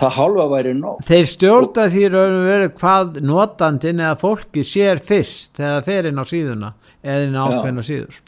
[0.02, 1.06] það halva væri nóg.
[1.06, 6.74] Þeir stjórna því verið hvað notandinn eða fólki sér fyrst þegar þeir inn á síðuna
[7.02, 8.20] eða inn á ákveðna síður.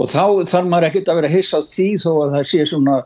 [0.00, 3.00] Og þá þarf maður ekkert að vera hissa á því þó að það sé svona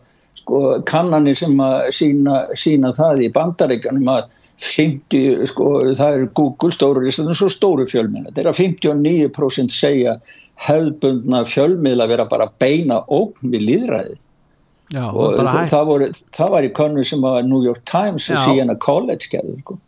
[0.45, 4.27] sko, kannanir sem að sína, sína það í bandaríkanum að
[4.63, 9.75] 50, sko, það er Google stóru listan og svo stóru fjölmiðla þetta er að 59%
[9.75, 10.19] segja
[10.63, 14.21] hefðbundna fjölmiðla vera bara beina ógn við líðræði
[14.93, 18.37] Já, og það, það, voru, það var í konu sem að New York Times og
[18.45, 19.79] síðan að college gerði sko.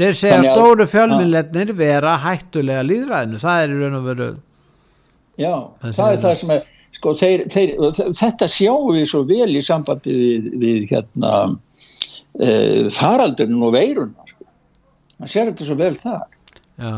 [0.00, 4.28] Þeir segja Þannig stóru fjölmiðlefnir vera hættulega líðræðinu, það er í raun og veru
[5.40, 5.54] Já,
[5.86, 6.34] Það er það.
[6.42, 6.68] sem er
[7.00, 7.72] sko, þeir, þeir,
[8.18, 11.32] þetta sjáum við svo vel í sambandi við, við hérna
[12.36, 12.50] e,
[12.92, 14.48] faraldurinn og veiruna sko.
[15.16, 16.28] maður sér þetta svo vel þar
[16.80, 16.92] Já,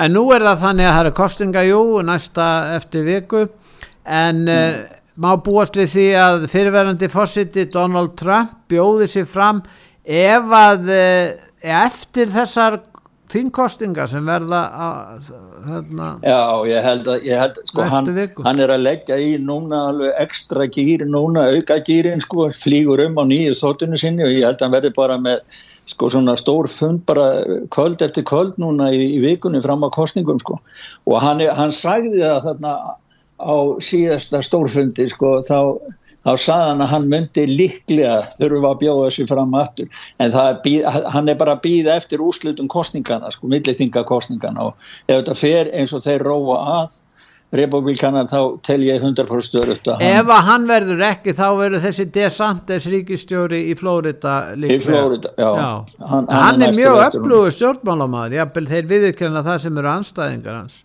[0.00, 2.46] en nú er það þannig að það er kostinga, jú, næsta
[2.78, 3.42] eftir viku
[4.08, 4.78] en mm.
[5.20, 9.60] má búast við því að fyrirverandi fórsiti Donald Trump bjóði sig fram
[10.04, 12.80] ef að eh, eftir þessar
[13.30, 15.30] þingkostinga sem verða að,
[15.68, 16.40] þarna, Já,
[16.70, 20.16] ég held að, ég held, sko, Næstu hann, hann er að leggja í núna alveg
[20.24, 24.58] ekstra gýr, núna auka gýrin sko, flýgur um á nýju þóttinu sinni og ég held
[24.58, 25.44] að hann verði bara með
[25.90, 27.28] sko svona stór fund bara
[27.74, 30.60] kvöld eftir kvöld núna í, í vikunni fram á kostningum sko.
[31.10, 32.74] Og hann, hann sagði það þarna
[33.40, 35.58] á síðasta stórfundi sko þá
[36.26, 39.88] þá sagði hann að hann myndi líklega þurfa að bjóða sér fram aftur
[40.20, 44.66] en það er býð, hann er bara að býða eftir úrslutum kostningana, sko, milliþinga kostningana
[44.70, 46.98] og ef þetta fer eins og þeir róa að
[47.50, 51.82] republikanar þá tel ég 100% störuft að hann ef að hann verður ekki þá verður
[51.82, 54.76] þessi DeSantis ríkistjóri í Flórida líklega.
[54.76, 55.48] Í Flórída, já.
[55.56, 59.92] Hann, Hann- hann, hann er er mjög öflugur stjórnmálamæður, jafnvel þeir viðurkenna það sem eru
[59.96, 60.78] anstæðingar hans.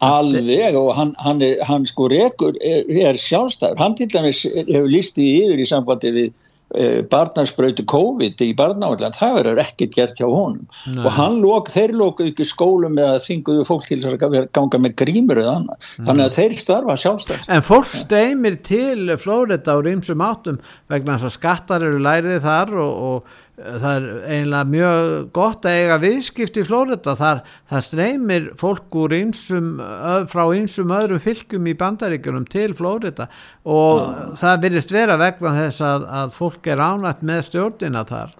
[0.00, 3.80] Alveg og hann, hann, er, hann sko rekur er, er sjálfstæður.
[3.80, 9.16] Hann til dæmis hefur lístið yfir í sambandi við uh, barnarsprautu COVID í barnáðan.
[9.16, 10.64] Það verður ekkert gert hjá honum.
[10.86, 11.02] Nei.
[11.04, 14.16] Og hann lók, þeir lóku ekki skólum með að þinguðu fólk til að
[14.56, 15.90] ganga með grímur eða annað.
[15.98, 17.52] Þannig að þeir starfa sjálfstæður.
[17.56, 22.74] En fólk steimir til Flórida úr ýmsum áttum vegna þess að skattar eru lærið þar
[22.86, 27.14] og, og eh, það er eiginlega mjög gott að eiga viðskipti í Flórida.
[27.18, 33.28] Þar, það streymir fólk úr öð- frá ýmsum öðrum fylgjum í bandaríkjunum til Flórida
[33.64, 38.36] og það virðist vera vegna þess að, að fólk er ánætt með stjórnina þar.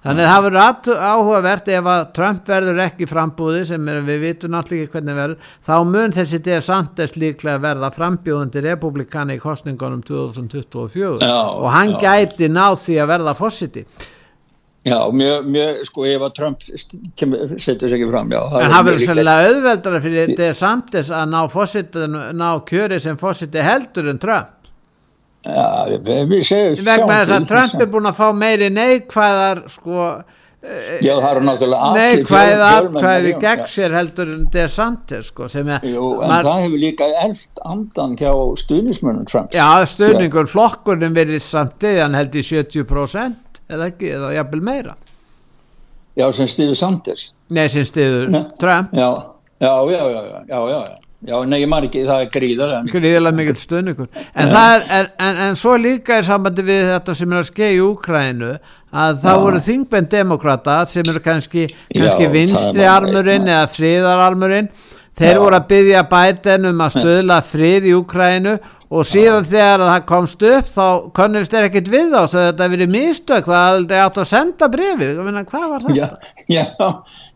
[0.00, 4.54] Þannig að það verður áhugavert ef að Trump verður ekki frambúði sem er, við vitum
[4.54, 11.20] náttúrulega ekki hvernig verður, þá mun þessi DeSantis líklega verða frambjóðandi republikani í kostningunum 2024
[11.20, 13.84] Já, og hann gæti náð því að verða fósiti.
[14.80, 18.40] Já, mjög, mjög, sko, ef að Trump setur sér ekki fram, já.
[18.62, 21.40] En það verður svolítið auðveldara fyrir DeSantis að ná,
[22.32, 24.56] ná kjöri sem fósiti heldur en Trump.
[25.44, 25.68] Já,
[26.00, 26.80] við, segjum...
[26.84, 30.06] Vegna þess að Trump er búin að fá meiri neikvæðar, sko,
[31.00, 35.46] Já, það eru náttúrulega allir Nei, hvað er aðkvæði gegn sér heldur en DeSantis sko,
[35.48, 41.16] sem er Jú, en það hefur líka eld andan hjá stuðnismönum Trump Já, stuðningur, flokkurinn
[41.16, 44.96] verið samtið hann held í 70% eða ekki, eða jafnvel meira.
[46.18, 47.28] Já, sem stiður Sanders.
[47.50, 48.90] Nei, sem stiður Trump.
[48.96, 49.10] Já,
[49.62, 50.98] já, já, já, já, já, já.
[51.20, 55.40] Já, nei, ég mar ekki, það er gríðar Gríðarlega mikil stöðningur en, er, en, en,
[55.44, 59.36] en svo líka er sambandi við þetta sem er að skeið í Úkrænu að það
[59.36, 59.42] Já.
[59.42, 64.70] voru þingbenn demokrata sem eru kannski, kannski vinstri armurinn eða fríðararmurinn
[65.20, 65.42] þeir Já.
[65.42, 68.56] voru að byggja bæten um að stöðla frið í Úkrænu
[68.90, 69.50] og síðan Já.
[69.52, 73.98] þegar það komst upp þá konumst er ekkit við svo þetta verið mistök það aldrei
[74.02, 75.20] átt að senda brefið
[75.52, 76.30] hvað var þetta?
[76.50, 76.64] Já,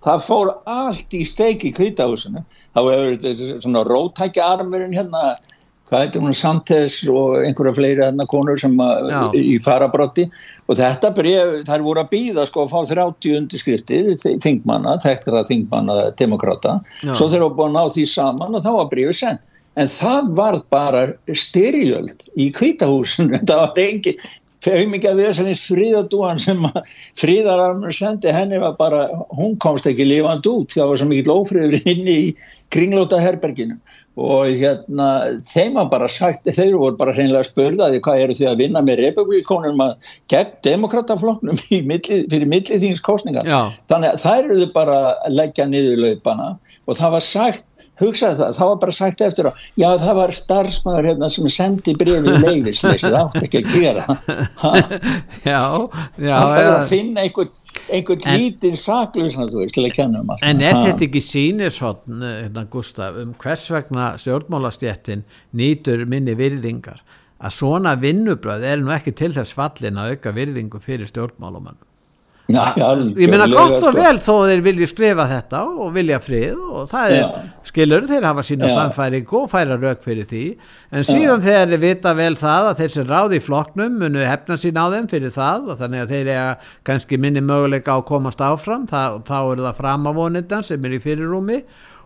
[0.04, 5.36] það fór allt í steiki í kvítahúsinu þá hefur þetta svona rótækja armurinn hérna
[5.84, 10.26] hvað heitir hún Santes og einhverja fleiri hérna konur sem að, í farabrotti
[10.66, 16.14] og þetta bref, þær voru að býða sko að fá 30 undirskriftir þingmanna, tektra þingmanna
[16.18, 17.12] demokrata, Já.
[17.12, 20.32] svo þeir voru búin að ná því saman og þá var brefið sendt en það
[20.38, 24.16] var bara styrjöld í kvítahúsinu, það var engi
[24.64, 26.62] auðvitað þessari fríðadúan sem
[27.20, 29.06] fríðararmur sendi henni var bara,
[29.36, 32.20] hún komst ekki lifand út það var svo mikið lófriður inn í
[32.74, 33.76] kringlóta herberginu
[34.14, 35.08] og hérna
[35.46, 39.02] þeim var bara sagt þeir voru bara hreinlega spörðaði hvað eru því að vinna með
[39.08, 39.94] republikonum að
[40.32, 41.60] gegn demokratafloknum
[41.90, 43.50] milli, fyrir milliþýngskostningar
[43.90, 46.52] þannig að þær eruðu bara að leggja niður löpana
[46.86, 47.66] og það var sagt
[48.00, 51.94] hugsaði það, það var bara sagt eftir á já það var starfsmæður hérna sem sendi
[52.00, 54.06] brefið leiðisleis það átti ekki að gera.
[55.44, 55.60] Já,
[56.18, 57.52] já það er að finna einhvern
[57.92, 62.22] einhvern lítið saklausan þú veist til að kenna um allt en er þetta ekki sínisotn
[62.24, 65.26] hérna Gustaf um hvers vegna stjórnmálastjéttin
[65.56, 67.02] nýtur minni virðingar?
[67.44, 71.93] Að svona vinnubröð er nú ekki til þess fallin að auka virðingu fyrir stjórnmálumannum
[72.44, 72.74] Já,
[73.16, 77.12] ég meina gott og vel þó þeir vilja skrifa þetta og vilja frið og það
[77.14, 77.52] er, já.
[77.70, 78.74] skilur, þeir hafa sína já.
[78.74, 80.42] samfæring og færa rauk fyrir því
[80.92, 84.58] en síðan þegar þeir vita vel það að þeir sem ráði í floknum munu hefna
[84.60, 88.04] sín á þeim fyrir það og þannig að þeir er kannski minni möguleika á að
[88.12, 91.62] komast áfram, það, þá er það framavonitan sem er í fyrirrúmi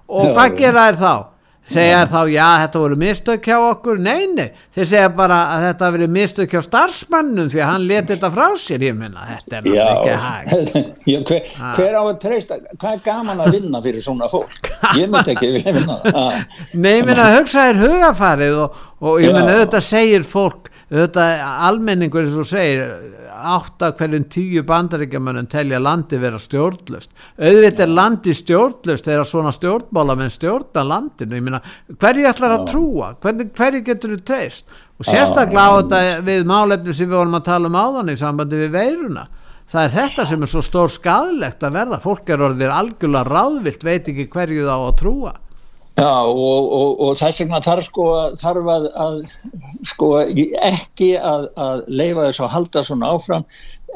[0.06, 1.37] og hvað gera þær þá?
[1.68, 4.00] Segja þá já þetta voru mistök hjá okkur.
[4.02, 8.30] Neini, þeir segja bara að þetta voru mistök hjá starfsmannum því að hann leti þetta
[8.34, 10.96] frá sér, ég minna þetta er náttúrulega ekki hægt.
[11.28, 15.34] Hver, hver á að treysta, hvað er gaman að vinna fyrir svona fólk, ég myndi
[15.34, 16.40] ekki vilja vinna það.
[16.74, 21.42] Nei, ég minna að hugsa er hugafarið og, og ég minna auðvitað segir fólk auðvitað
[21.68, 22.80] almenningur eins og segir
[23.28, 30.16] átta hverjum tíu bandaríkjamanum telja landi vera stjórnlust auðvitað er landi stjórnlust þegar svona stjórnmála
[30.18, 31.40] menn stjórna landinu.
[31.44, 31.60] Myna,
[32.00, 33.10] hverju ætlar að trúa?
[33.20, 37.50] Hverju, hverju getur þú teist og sérstaklega á þetta við málefni sem við vorum að
[37.50, 39.26] tala um áðan í sambandi við veiruna.
[39.68, 41.98] Það er þetta sem er svo stór skadlegt að verða.
[42.00, 45.34] Fólk er orðið algjörlega ráðvilt veit ekki hverju þá að trúa
[45.98, 48.04] Já og, og, og þess vegna þarf sko
[48.38, 49.16] þarf að, að
[49.90, 53.46] sko ekki að, að leifa þess að halda svona áfram.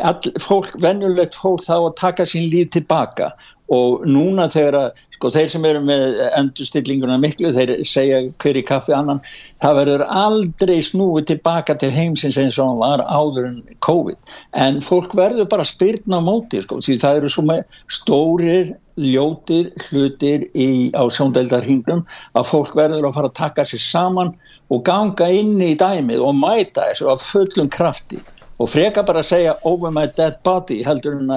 [0.03, 3.31] All, fólk, venjulegt fólk þá að taka sín líf tilbaka
[3.73, 8.65] og núna þegar að, sko þeir sem eru með endurstillinguna miklu, þeir segja hver í
[8.69, 9.23] kaffi annan,
[9.65, 14.21] það verður aldrei snúið tilbaka til heimsins eins og hann var áður en COVID.
[14.61, 19.71] En fólk verður bara spyrna á móti sko, því það eru svo með stórir ljótir
[19.87, 22.05] hlutir í, á sjóndeldarhingnum
[22.37, 24.33] að fólk verður að fara að taka sér saman
[24.73, 28.21] og ganga inn í dæmið og mæta þessu af fullum krafti.
[28.61, 31.33] Og freka bara að segja over my dead body heldur en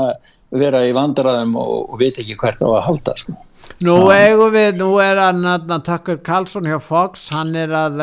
[0.00, 0.14] að
[0.60, 3.34] vera í vandræðum og, og veit ekki hvert á að halda sko.
[3.82, 7.98] Nú eigum við, nú er hann Tucker Carlson hjá Fox, hann er að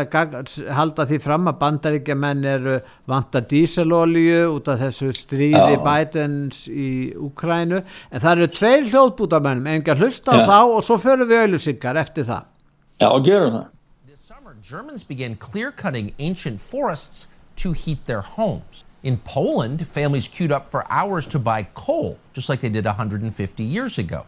[0.76, 5.82] halda því fram að bandaríkja menn eru vanta díselolju út af þessu stríði Já.
[5.86, 10.46] Bidens í Ukrænu, en það eru tveir hljóðbútamennum, engar hlusta á Já.
[10.50, 12.50] þá og svo förum við auðlusingar eftir það.
[13.02, 13.68] Já, og gerum það.
[14.06, 18.84] This summer Germans began clear cutting ancient forests to heat their homes.
[19.04, 23.64] In Poland, families queued up for hours to buy coal, just like they did 150
[23.64, 24.26] years ago.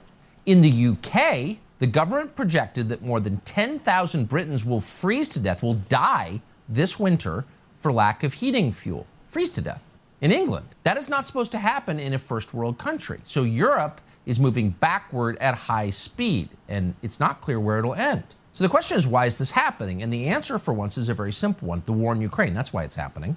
[0.48, 5.62] In the UK, the government projected that more than 10,000 Britons will freeze to death,
[5.62, 9.06] will die this winter for lack of heating fuel.
[9.28, 9.84] Freeze to death.
[10.22, 13.20] In England, that is not supposed to happen in a first world country.
[13.26, 18.24] So Europe is moving backward at high speed, and it's not clear where it'll end.
[18.54, 20.02] So the question is, why is this happening?
[20.02, 22.54] And the answer, for once, is a very simple one the war in Ukraine.
[22.54, 23.36] That's why it's happening.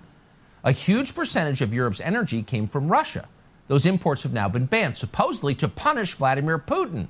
[0.67, 3.29] A huge percentage of Europe's energy came from Russia.
[3.69, 7.07] Those imports have now been banned, supposedly to punish Vladimir Putin.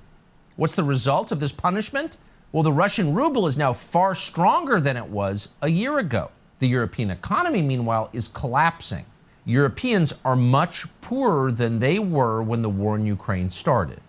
[0.57, 2.19] What's the result of this punishment?
[2.53, 6.33] Well, the Russian ruble is now far stronger than it was a year ago.
[6.59, 9.07] The European economy, meanwhile, is collapsing.
[9.47, 14.03] Europeans are much poorer than they were when the war in Ukraine started.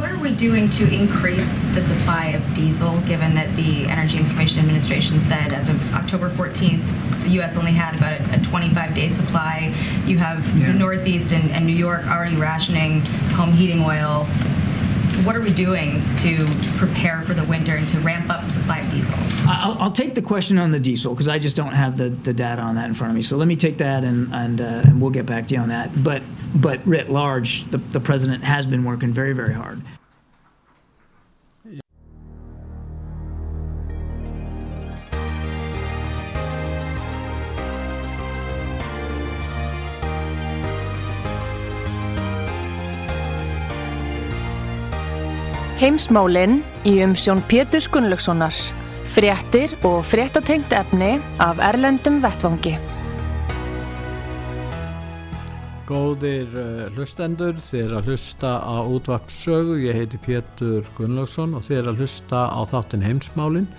[0.00, 4.58] What are we doing to increase the supply of diesel, given that the Energy Information
[4.58, 7.54] Administration said as of October 14th, the U.S.
[7.58, 9.74] only had about a 25 day supply?
[10.06, 10.72] You have Yeah.
[10.72, 13.04] the Northeast and, and New York already rationing
[13.36, 14.26] home heating oil.
[15.24, 18.90] What are we doing to prepare for the winter and to ramp up supply of
[18.90, 19.14] diesel?
[19.46, 22.32] I'll, I'll take the question on the diesel because I just don't have the, the
[22.32, 23.22] data on that in front of me.
[23.22, 25.68] So let me take that and and, uh, and we'll get back to you on
[25.68, 26.02] that.
[26.02, 26.22] But
[26.54, 29.82] but writ large, the, the president has been working very very hard.
[45.80, 48.52] Heimsmálin í umsjón Pétur Gunnlaugssonar.
[49.14, 52.74] Fréttir og fréttatengt efni af Erlendum Vettvangi.
[55.88, 62.04] Góðir uh, hlustendur, er að hlusta á útvarpsögu, ég heiti Pétur Gunnlaugsson og er að
[62.04, 63.70] hlusta á þáttin heimsmálin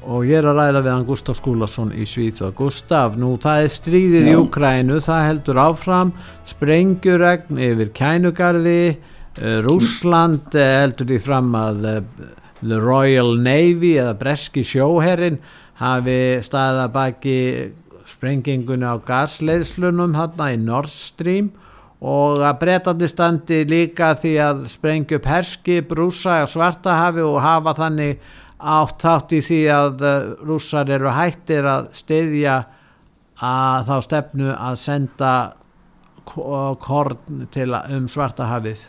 [0.00, 2.56] og ég er að ræða við hann Gustaf Skúlason í Svíþjóð.
[2.56, 6.16] Gustaf, nú það er stríðið í Ukrænu, það heldur áfram,
[6.48, 8.80] sprengjuregn yfir kænugarði,
[9.42, 12.00] uh, Rússland uh, heldur því fram að uh,
[12.64, 15.40] The Royal Navy eða breski sjóherrin
[15.80, 17.38] hafi staðið að baki
[18.08, 21.50] sprengingunni á gasleiðslunum hérna í Nord Stream
[22.04, 27.72] og að bretandi standi líka því að sprengju upp herskip rúsa á svartahafi og hafa
[27.78, 28.20] þannig
[28.64, 30.04] átt þátt í því að
[30.46, 32.58] rússar eru hættir að styðja
[33.44, 35.32] að þá stefnu að senda
[36.28, 38.84] ko- korn til um svartahafið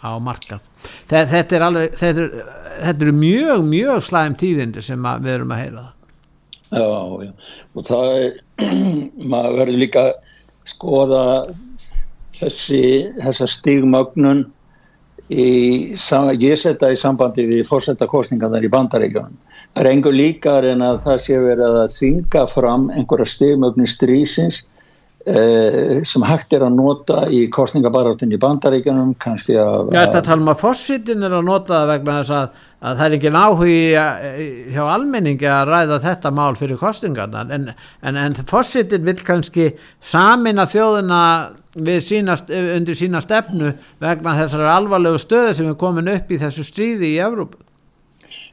[0.00, 0.66] á markað.
[1.08, 5.56] Þetta, þetta er alveg þetta, er, þetta eru mjög, mjög slæm tíðindi sem við erum
[5.56, 5.86] að heyra.
[6.70, 6.86] Já,
[7.26, 7.32] já,
[7.74, 8.38] og það er,
[9.32, 10.06] maður verður líka
[10.70, 11.24] skoða
[12.38, 12.82] þessi,
[13.18, 14.44] þessa stigmögnun
[15.30, 15.46] í,
[15.94, 19.36] ég setja í sambandi við fórsetakostningarnar í bandaríkjunum.
[19.74, 24.64] Það er engur líkar en að það sé verið að þvinga fram einhverja stigmögnun strísins
[25.20, 29.90] sem hægt er að nota í kostningabaráttin í bandaríkjunum, kannski að...
[29.92, 33.06] Já, þetta tala um að fórsitin er að nota það vegna þess að, að það
[33.06, 33.82] er ekki náhugi
[34.72, 37.68] hjá almenningi að ræða þetta mál fyrir kostingarnar en,
[38.00, 41.22] en, en fórsitin vil kannski samina þjóðina
[42.00, 42.36] sína,
[42.78, 47.20] undir sína stefnu vegna þessar alvarlegu stöðu sem er komin upp í þessu stríði í
[47.20, 47.60] Evrópu.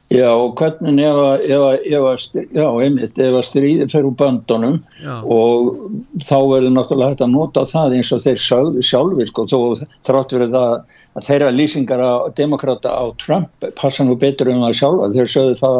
[0.08, 5.18] Já, og hvernig ef að, stríði fer úr böndunum Já.
[5.20, 5.90] og
[6.24, 10.32] þá verður náttúrulega hægt að nota það eins og þeir sjálf- sjálfir, sko, þó þrátt
[10.32, 10.72] verið það
[11.18, 15.60] að þeirra lýsingar á demokrata á Trump passa nú betur um það sjálfa, þeir sögðu
[15.60, 15.78] það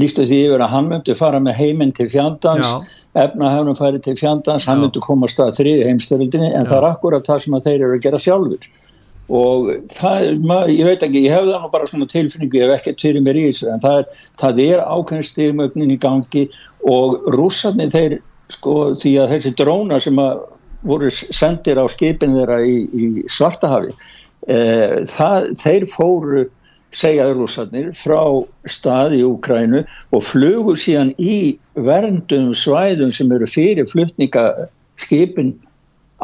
[0.00, 2.80] lístu því yfir að hann myndi fara með heiminn til fjandans, Já.
[3.28, 4.86] efnahefnum færi til fjandans, hann Já.
[4.86, 8.04] myndi komast að þriði heimstyrildinni, en það er akkurat það sem að þeir eru að
[8.08, 8.70] gera sjálfur
[9.28, 12.80] og það, maður, ég veit ekki, ég hef það nú bara svona tilfinningu, ég hef
[12.80, 16.44] ekkert fyrir mér í þessu, en það er, það er ákveðin stigmögnin í gangi
[16.88, 18.14] og rússarnir þeir,
[18.54, 20.40] sko, því að þessi dróna sem að
[20.88, 23.92] voru sendir á skipin þeirra í, í Svartahafi,
[24.48, 24.56] e,
[25.10, 26.46] það, þeir fóru,
[26.96, 28.22] segjaði rússarnir, frá
[28.64, 29.82] stað í Úkrænu
[30.16, 35.52] og flugu síðan í verndum svæðum sem eru fyrir flutningaskipin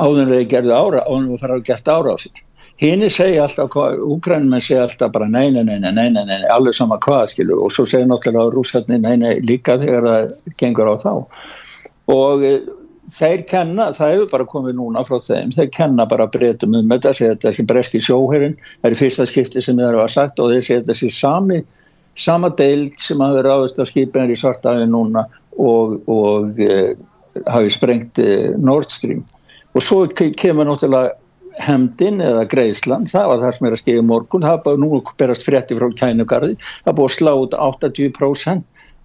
[0.01, 2.44] áður en þeir gerðu ára, áður en þeir fara að gert ára á sér.
[2.83, 6.75] Hini segja alltaf, úkrænum segja alltaf bara nei, nei, nei, nei, nei, nei, nei, alveg
[6.75, 10.95] sama hvað, skilu, og svo segja náttúrulega rússarnir nei, nei, líka þegar það gengur á
[10.99, 11.13] þá.
[12.11, 12.53] Og e,
[13.15, 17.15] þeir kenna, það hefur bara komið núna frá þeim, þeir kenna bara breytum um þetta,
[17.15, 20.67] segja þetta þessi breski sjóherinn, það er fyrsta skipti sem þeir hafa sagt og þeir
[20.67, 21.63] segja þessi sami,
[22.19, 25.29] sama deild sem hafi ráðist á skipinir í svartafi núna
[25.63, 26.97] og, og e,
[27.47, 29.23] hafi sprengt e, Nord Stream.
[29.75, 31.15] Og svo ke- kemur náttúrulega
[31.63, 35.03] hemdin eða greiðslan, það var það sem er að skilja morgun, það er bara nú
[35.19, 38.65] berast frétti frá kænugarði, það er búið að slá út 80%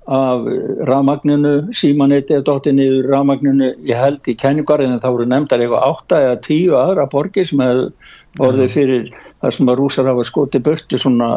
[0.09, 0.45] af
[0.89, 6.21] rafmagninu, símanetti eða dótti niður rafmagninu, ég held í kænugarðinu þá voru nefndar eitthvað 8
[6.25, 10.99] eða 10 aðra borgir sem hefur orðið fyrir það sem að rúsar hafa skotið burtu
[10.99, 11.29] svona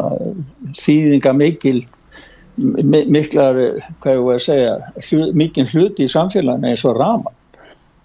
[0.79, 1.77] þýðinga mikil
[2.57, 3.61] mi- miklar,
[4.01, 7.37] hvað ég voru að segja mikinn hluti í samfélaginu eins og rafmagn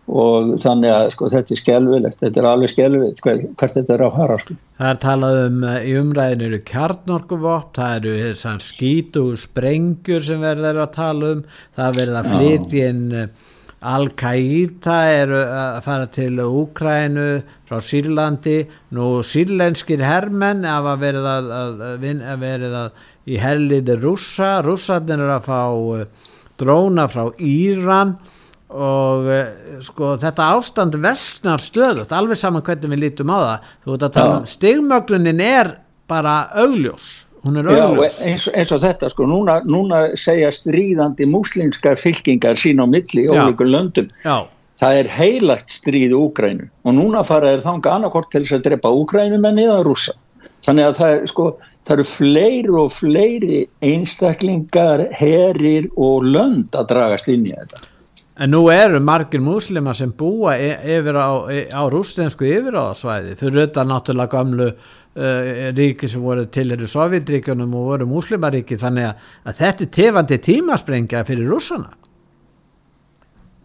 [0.09, 4.05] og þannig að sko, þetta er skelvilegt, þetta er alveg skelvilegt hver, hvert þetta er
[4.07, 4.57] að fara sko.
[4.79, 10.41] Það er talað um, eh, í umræðinu eru kjarnorkuvopp, það eru þessar skítu sprengjur sem
[10.45, 11.45] verður að tala um,
[11.77, 13.29] það verður að flytja inn eh,
[13.89, 17.29] Al-Qaida eru að fara til Úkrænu
[17.69, 18.57] frá Sýrlandi.
[18.97, 21.85] Nú sýrlenskir hermenn af að verið að, að,
[22.81, 24.57] að í helliði rússa.
[24.67, 25.63] Rússarnir eru að fá
[26.59, 28.17] dróna frá Íran.
[28.19, 28.38] og
[28.69, 29.31] uh,
[29.85, 34.19] sko þetta ástand versnar stöðut alveg saman hvernig við lítum á það þú veit að
[34.19, 35.73] tala um stigmöglunin er
[36.11, 37.09] bara augljós
[37.47, 42.61] hún er Já, augljós eins, eins og þetta sko, núna, núna segja stríðandi múslimskar fylkingar
[42.61, 43.45] sín á milli í Já.
[43.47, 44.09] ólíkur löndum.
[44.25, 44.45] Já,
[44.79, 48.93] Það er heilagt stríð Úgrænu og núna fara þeir þanga annarkort til þess að drepa
[48.95, 50.15] Úgrænu menn eða rússa.
[50.63, 51.47] Þannig að það, er, sko,
[51.87, 53.59] það eru fleiri og fleiri
[53.89, 57.83] einstaklingar, herir og lönd að dragast inn í þetta.
[58.39, 63.65] En nú eru margir múslima sem búa e- yfir á, e- á rústensku yfiráðasvæði fyrir
[63.65, 69.25] auðvitað náttúrulega gamlu uh, ríki sem voru til eru Sovjetríkjunum og voru múslimaríki þannig að,
[69.43, 71.91] að þetta er tefandi tímasprengja fyrir rússana.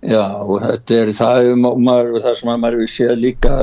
[0.04, 3.54] Já, og þetta er það, ma- maður, það sem að maður séð líka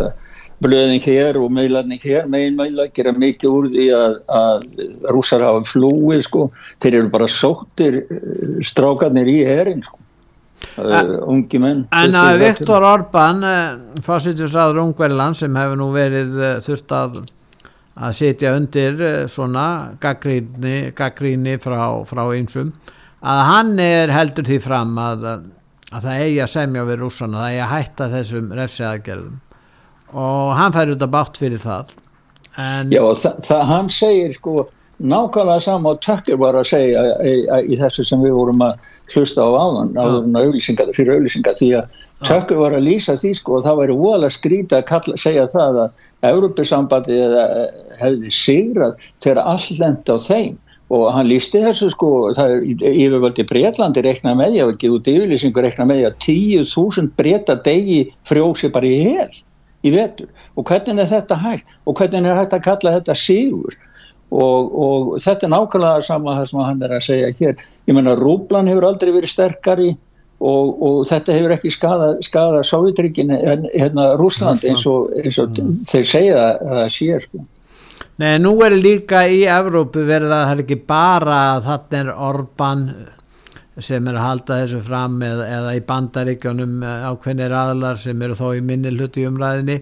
[0.65, 4.65] blöðing hér og meilarning hér, meginmeila, gera mikið úr því að, að
[5.13, 6.47] rússar hafa flúið, sko,
[6.81, 9.99] þeir eru bara sóttir eh, strákarnir í herin, sko,
[10.79, 11.85] ungi menn.
[11.97, 13.45] En að 20, Viktor Orbán,
[14.07, 17.21] fórsýttisráður Ungverland sem hefur nú verið uh, þurft að,
[18.01, 19.67] að sitja undir uh, svona
[20.03, 22.75] gaggríni, gaggríni frá, frá einsum,
[23.21, 25.29] að hann er heldur því fram að,
[25.91, 29.39] að það eigi að semja við rússana, það eigi að hætta þessum refsiðagerðum
[30.11, 31.95] og hann fær út að bátt fyrir það.
[32.59, 34.55] En, Já, það, það hann segir sko
[35.01, 37.35] nákvæmlega sama og Tökkur var að segja í,
[37.73, 41.99] í þessu sem við vorum að hlusta á áðan, en auðlýsingar, fyrir auðlýsingar, því að
[42.21, 45.79] Tökkur var að lýsa því sko og það væri voðalega skrítið að kalla, segja það
[45.81, 47.21] að Európusambandi
[48.01, 50.59] hefði sigrað þegar all lent á þeim.
[50.91, 55.11] Og hann lísti þessu sko, það er yfirvöldi Breitlandi reikna með því að ekki út
[55.13, 59.31] yfirlýsingur reikna með því að 10.000 breyta degi frjósi bara í hel
[59.87, 60.29] í vetur.
[60.59, 61.71] Og hvernig er þetta hægt?
[61.87, 63.79] Og hvernig er hægt að kalla þetta sigur
[64.31, 67.66] og, og þetta er nákvæmlega sama það sem hann er að segja hér.
[67.89, 69.91] Ég menna rúblan hefur aldrei verið sterkari
[70.41, 75.57] og, og þetta hefur ekki skada, skada Sovjetrygin en hérna Rúsland eins og, eins og
[75.89, 77.47] þeir segja að það sé sko.
[78.20, 82.11] Nei, nú er líka í Evrópu verið að það er ekki bara að þarna er
[82.28, 82.85] Orbán
[83.81, 88.51] sem er að halda þessu fram eða, eða í bandaríkjónum ákveðnir aðlar sem eru þó
[88.59, 89.78] í minni hluti umræðinni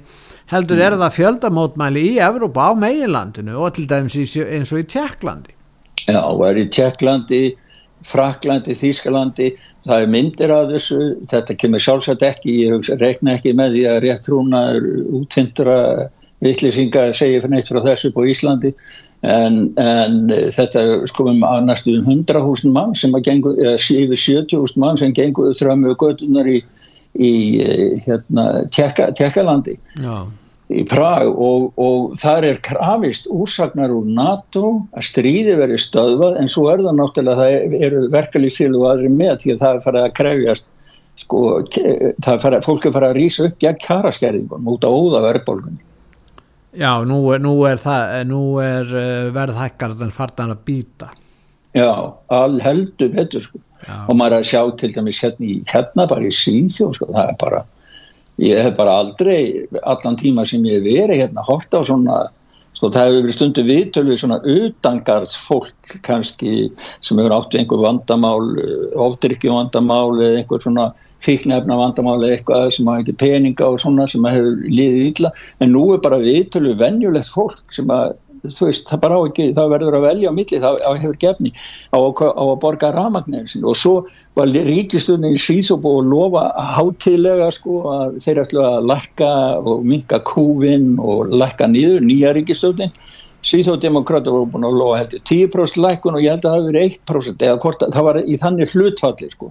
[0.48, 5.56] heldur er það fjöldamótmæli í Evrópa á meginlandinu og til dæmis eins og í Tjekklandi
[6.08, 7.40] Já, og er í Tjekklandi,
[8.08, 9.48] Fraklandi, Þýskalandi,
[9.84, 13.98] það er myndir af þessu, þetta kemur sjálfsagt ekki, ég rekna ekki með því að
[14.06, 14.62] rétt trúna
[15.18, 15.76] útfindra
[16.44, 18.72] vittlýsinga segja fyrir neitt frá þessu på Íslandi,
[19.26, 20.18] en, en
[20.54, 24.84] þetta er sko um að næstu um 100.000 mann sem að gengu, eða yfir 70.000
[24.84, 26.62] mann sem gengur þrjámu göttunar í,
[27.18, 27.32] í
[28.06, 29.78] hérna, Tjekka, Tjekkalandi
[30.68, 36.50] í Prag og, og þar er krafist úrsagnar úr NATO að stríði verið stöðvað en
[36.52, 40.02] svo er það náttúrulega það eru verkalýsfélag og aðri með því að það er farið
[40.04, 40.68] að krefjast
[41.18, 41.40] sko,
[42.22, 45.80] það farið, fólk er farið að rýsa upp gegn kjaraskerðingum út á óða verðbólgunni.
[46.78, 51.08] já nú, er- nú er, það, nú er uh, verðhækkarðan farnan að býta
[51.78, 51.90] Já,
[52.34, 53.60] all heldur betur sko.
[54.08, 57.12] Og maður er að sjá til dæmis hérna, hérna bara í Svíþjóð sko.
[57.14, 57.60] það er bara
[58.38, 62.18] ég hef bara aldrei allan tíma sem ég hef verið hérna hort á svona
[62.78, 67.64] sko það hefur verið stundu viðtölu við svona utangarðs fólk kannski sem hefur átt við
[67.64, 68.44] einhver vandamál
[69.08, 70.86] ofdrykju vandamál eða einhver svona
[71.24, 75.74] fíknefna vandamál eða eitthvað sem hafa ekki peninga og svona sem hefur liðið illa en
[75.74, 78.14] nú er bara viðtölu við venjulegt fólk sem að
[78.44, 81.20] þú veist, það bara á ekki, það verður að velja á milli, það á hefur
[81.24, 81.52] gefni
[81.94, 83.94] á, á að borga rafmagnir og svo
[84.38, 86.44] var ríkistöndin í búið að lofa
[86.78, 89.32] hátíðlega sko að þeir ætlu að lækka
[89.62, 92.94] og minka kúvin og lækka niður nýja ríkistöndin
[93.46, 96.96] Svíþjóðdemokrátur voru búin að lofa heldur 10% lækkun og ég held að það hafi verið
[96.96, 99.50] 1% eða hvort að það var í þannig hlutfalli sko.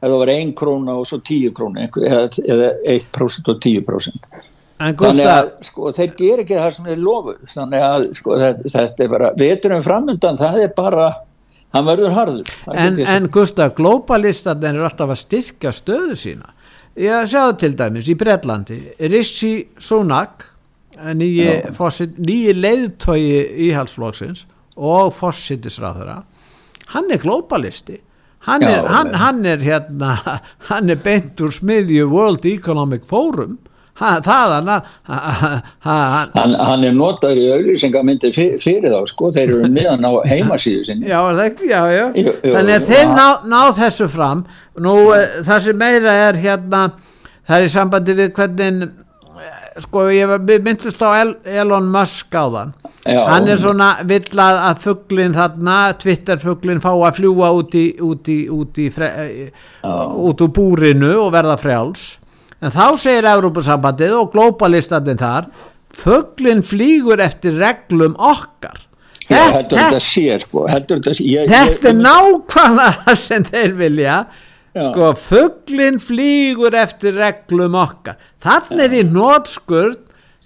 [0.00, 4.59] Ef það var 1 króna og svo 10 króna eða, eða 1% og 10% En
[4.80, 9.04] þannig að sko, þeir ger ekki það sem þeir lofuð þannig að sko, þetta, þetta
[9.04, 11.08] er bara veturum framöndan, það er bara
[11.70, 12.54] hann verður harður.
[12.74, 16.54] En, en Gustaf, globalistarnir er alltaf að styrkja stöðu sína.
[16.98, 18.80] Ég sjáðu til dæmis í Breitlandi
[19.12, 20.48] Rishi Sunak
[21.14, 24.44] nýji, leiðtogi íhalsflokksins
[24.76, 26.20] og fórsitisráðura
[26.94, 28.00] hann er globalisti
[28.48, 30.16] hann er, hann, hann er hérna
[30.70, 33.58] hann er beint úr smiðju World Economic Forum
[34.00, 35.18] ha, það hann ha,
[35.86, 35.98] ha,
[36.34, 40.88] hann, hann er notaður í auðlýsingamindi fyr, fyrir þá sko, þeir eru meðan á heimasíðu
[40.88, 41.10] sinni.
[41.10, 41.20] Já,
[41.60, 42.06] já, já.
[42.16, 44.42] Jú, jú, þannig að þeir ná, ná þessu fram.
[44.80, 46.88] Nú eh, það sem meira er hérna
[47.50, 52.44] það er í sambandi við hvernig eh, sko ég myndist á El, Elon Musk á
[52.46, 52.76] þann
[53.08, 53.22] Já.
[53.30, 58.28] hann er svona vill að, fugglin þarna, Twitter fugglin fá að fljúa út í, út
[58.28, 59.08] í, út í fre,
[59.80, 62.19] uh, út úr búrinu og verða frjáls
[62.60, 65.46] en þá segir Európusambandið og glóbalistandinn þar
[65.96, 68.78] fugglin flýgur eftir reglum okkar.
[69.30, 73.74] Já, Þetta- þetta sé sko, þetta sé ég, Þetta er ég, nákvæmlega það sem þeir
[73.78, 74.20] vilja.
[74.74, 74.84] Já.
[74.92, 78.16] sko fugglin flýgur eftir reglum okkar.
[78.42, 79.96] Þannig er í nótskurð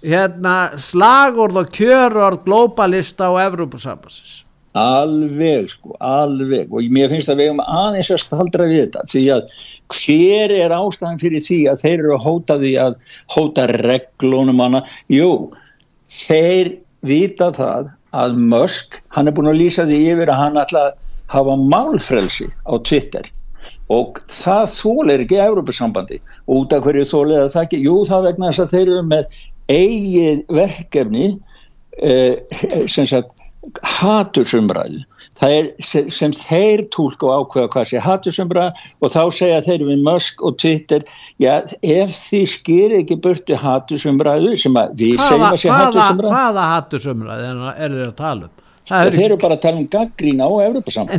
[0.05, 4.41] hérna slagorð og kjörorð globalista og Evrópusambassins
[4.75, 6.71] alveg sko, alveg.
[6.71, 9.59] Og mér finnst að við um aðeins að staldra við þetta því að
[9.95, 12.97] hver er ástæðan fyrir því að þeir eru að hóta því að
[13.35, 14.83] hóta reglunum hana?
[15.13, 15.29] Jú,
[16.11, 16.73] þeir
[17.05, 21.17] vita það að Musk, hann er búin að lýsa því yfir að hann ætla að
[21.33, 23.31] hafa málfrelsi á Twitter.
[23.93, 26.21] Og það þólir ekki Európa-sambandi
[26.51, 27.81] út af hverju þólir það ekki?
[27.85, 31.27] Jú það vegna þess að þeir eru með eigið verkefni
[32.01, 32.41] eh,
[32.91, 33.34] sem sagt
[33.95, 35.03] hatursumræðu.
[35.35, 40.03] Það er sem, þeir tólka og ákveða hvað sé hatursumræða og þá segja þeir við
[40.05, 41.07] Musk og Twitter
[41.43, 46.35] já ef þið skýr ekki burtu hatursumræðu sem að við segjum hvaða, að sé hatursumræðu
[46.37, 48.53] hvaða hattursumræði eru þeir að tala um?
[48.85, 50.49] Og þeir eru bara að tala um gaggrín á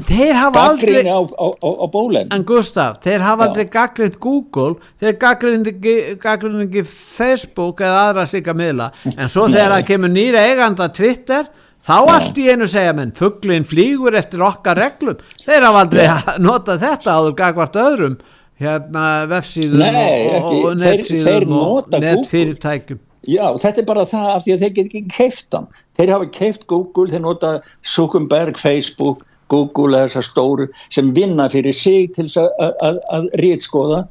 [0.06, 5.16] þeir hafa aldrei á, á, á, bólefn En Gustaf, þeir hafa aldrei gaggrind Google, þeir
[5.18, 11.50] gaggrind ekki, Facebook eða aðra slíka miðla, en svo þegar það kemur nýra eiganda Twitter,
[11.84, 16.06] þá allt í einu segja menn, fugglin flýgur eftir okkar reglum, þeir hafa aldrei
[16.48, 18.16] notað þetta áður gagvart öðrum,
[18.62, 23.02] hérna vefsíðum Nei, og, og þeir og nota netfyrirtækjum.
[23.26, 25.64] Já, þetta er bara það af því að þeir get ekki keift hann.
[25.98, 27.50] Þeir hafa keift Google, þeir nota
[27.82, 34.04] Zuckerberg, Facebook, Google eða þessar stóru sem vinna fyrir sig til að, að, að rítskoða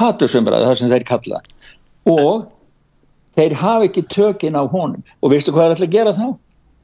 [0.00, 1.42] hatusumræðu, það sem þeir kalla.
[2.08, 2.46] Og
[3.38, 5.04] þeir hafa ekki tökin á honum.
[5.20, 6.26] Og veistu hvað er alltaf að gera þá?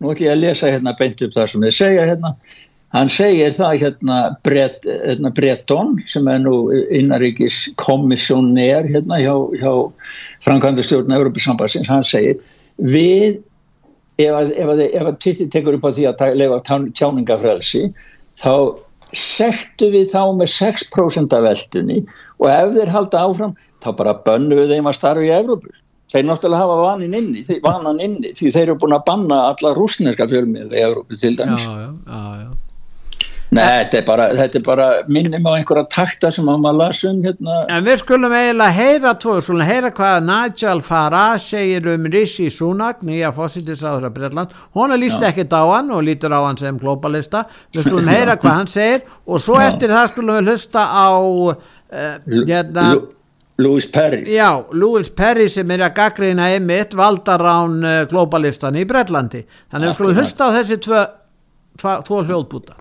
[0.00, 2.32] Nú ætlum ég að lesa hérna beint upp það sem þeir segja hérna.
[2.94, 4.16] Hann segir það hérna,
[4.46, 6.54] Brett, hérna Bretton sem er nú
[6.94, 9.72] innaríkis kommissionær hérna hjá, hjá
[10.46, 12.38] framkvæmdastjórn Európa-sambassins, hann segir
[12.78, 13.40] við
[14.22, 16.22] ef að, að, að Twitter tekur upp á því að
[16.68, 17.82] tján- tjáningafrelsi
[18.40, 18.54] þá
[19.16, 21.98] sektu við þá með 6% af veldunni
[22.40, 23.52] og ef þeir halda áfram
[23.84, 25.74] þá bara bönnu við þeim að starfa í Evrópu
[26.12, 30.28] þeir náttúrulega hafa vanin inni, vanan inni því þeir eru búin að banna alla rúsneska
[30.30, 31.66] fjölmiðla í Evrópu til dæmis.
[31.66, 32.54] Já, já, já.
[33.54, 37.02] Nei, þetta er bara, þetta er bara minnum á einhverja takta sem að maður las
[37.06, 37.58] um hérna.
[37.70, 42.48] En við skulum eiginlega heyra tvo, við skulum heyra hvað Nigel Farage segir um Rishi
[42.50, 46.58] Sunak, nýja fósittisráður af Bretland, hún er líst ekkert á hann og lítur á hann
[46.58, 47.44] sem globalista.
[47.76, 51.54] Við skulum heyra hvað hann segir og svo eftir það skulum við hlusta á uh,
[52.50, 52.88] hérna,
[53.58, 54.34] Louis Perry.
[54.34, 59.46] Já, Louis Perry sem er að gaggrina einmitt valdarán uh, globalistan í Bretlandi.
[59.72, 62.76] Þannig við skulum hlusta á þessi tvo hljóðbúta.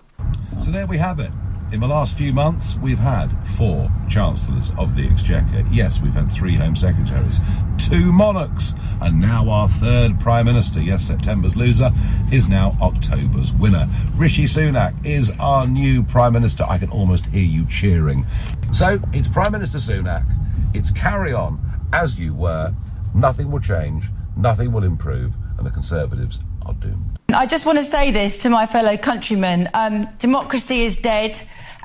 [0.60, 1.45] So there we have it.
[1.72, 5.64] In the last few months, we've had four chancellors of the exchequer.
[5.72, 7.40] Yes, we've had three home secretaries,
[7.76, 10.80] two monarchs, and now our third prime minister.
[10.80, 11.90] Yes, September's loser
[12.30, 13.88] is now October's winner.
[14.14, 16.64] Rishi Sunak is our new prime minister.
[16.68, 18.24] I can almost hear you cheering.
[18.72, 20.24] So it's Prime Minister Sunak.
[20.72, 21.60] It's carry on
[21.92, 22.72] as you were.
[23.12, 24.10] Nothing will change.
[24.36, 27.15] Nothing will improve, and the Conservatives are doomed.
[27.34, 29.68] I just want to say this to my fellow countrymen.
[29.74, 31.40] Um, democracy is dead.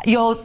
[0.06, 0.38] Your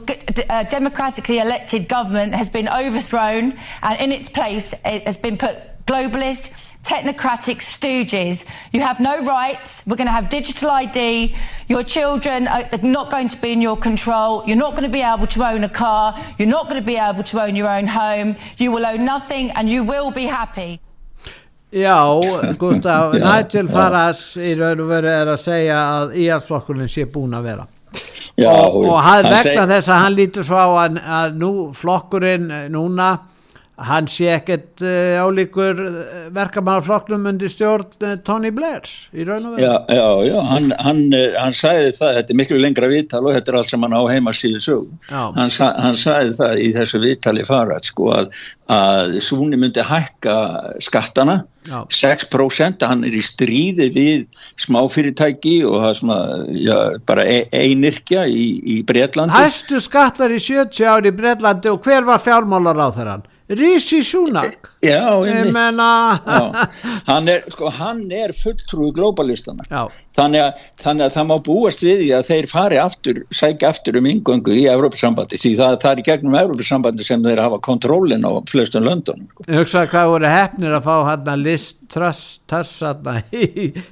[0.49, 5.59] uh, democratically elected government has been overthrown, and in its place it has been put
[5.87, 6.51] globalist,
[6.83, 8.47] technocratic stooges.
[8.73, 9.83] You have no rights.
[9.87, 11.37] We're going to have digital ID.
[11.69, 14.45] Your children are not going to be in your control.
[14.47, 16.19] You're not going to be able to own a car.
[16.39, 18.35] You're not going to be able to own your own home.
[18.57, 20.81] You will own nothing, and you will be happy.
[21.77, 21.97] Já,
[22.59, 23.69] Gustaf, Nigel.
[23.69, 27.67] Farage í raun og veru er að segja að íhaldsflokkurinn sé búin að vera
[28.37, 31.37] Já, og, og hann hann vegna seg- þess að hann lítur svo á að, að
[31.41, 33.11] nú flokkurinn eh, núna
[33.77, 35.97] hann sé ekkert uh, álíkur uh,
[36.33, 41.03] verkamannarflokknum undir stjórn uh, Tony Blairs í raun og veru Já, já, já, hann, hann,
[41.13, 43.97] eh, hann sagði það, þetta er miklu lengra viðtal og þetta er allt sem hann
[43.97, 44.89] á heimasíðu sög.
[45.11, 48.41] Hann, hann sagði það í þessu viðtali farað, sko, að,
[48.73, 50.39] að Súni myndi hækka
[50.89, 51.81] skattana, Já.
[51.91, 54.27] 6%, hann er í stríði við
[54.63, 56.77] smáfyrirtæki og það sem að, já,
[57.11, 59.35] bara e einirkja í, í Bretlandi.
[59.35, 63.27] Hæstu skattar í 70 ári í Bretlandi og hver var fjármálar á þeirran?
[63.49, 65.53] Rishi Sunak Já, ég einmitt.
[65.55, 66.69] menna Já,
[67.07, 67.71] hann er, sko,
[68.11, 69.87] er fulltrúi globalistana Já.
[70.19, 74.01] þannig að, þannig að það má búast við því að þeir fari aftur, sækja aftur
[74.01, 78.27] um yngöngu í Evrópusambandi því það, það er í gegnum Evrópusambandi sem þeir hafa kontrólin
[78.27, 79.47] á flestum löndunum sko.
[79.47, 83.21] ég hugsa hvað voru hefnir að fá hann að list tröss þarna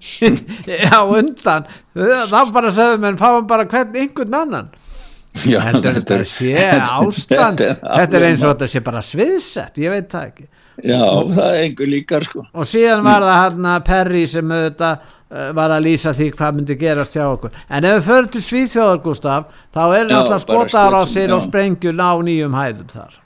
[0.98, 4.72] á undan þá bara sögum en fáum bara hvern einhvern annan
[5.34, 6.52] Já, heldur þetta er- sé
[6.98, 7.62] ástand?
[7.82, 10.46] þetta er eins og þetta sé bara sviðsett ég veit það ekki.
[10.84, 11.00] Já,
[11.34, 12.44] það er einhver líkar sko.
[12.54, 16.56] Og síðan var það hann að Perry sem auðvitað uh, var að lýsa því hvað
[16.60, 17.52] myndi gerast hjá okkur.
[17.70, 21.36] En ef við förum til Svíþjóðar Gustaf þá er Já, bara skotar á sér já.
[21.36, 23.20] og sprengjur á nýjum hæðum þar.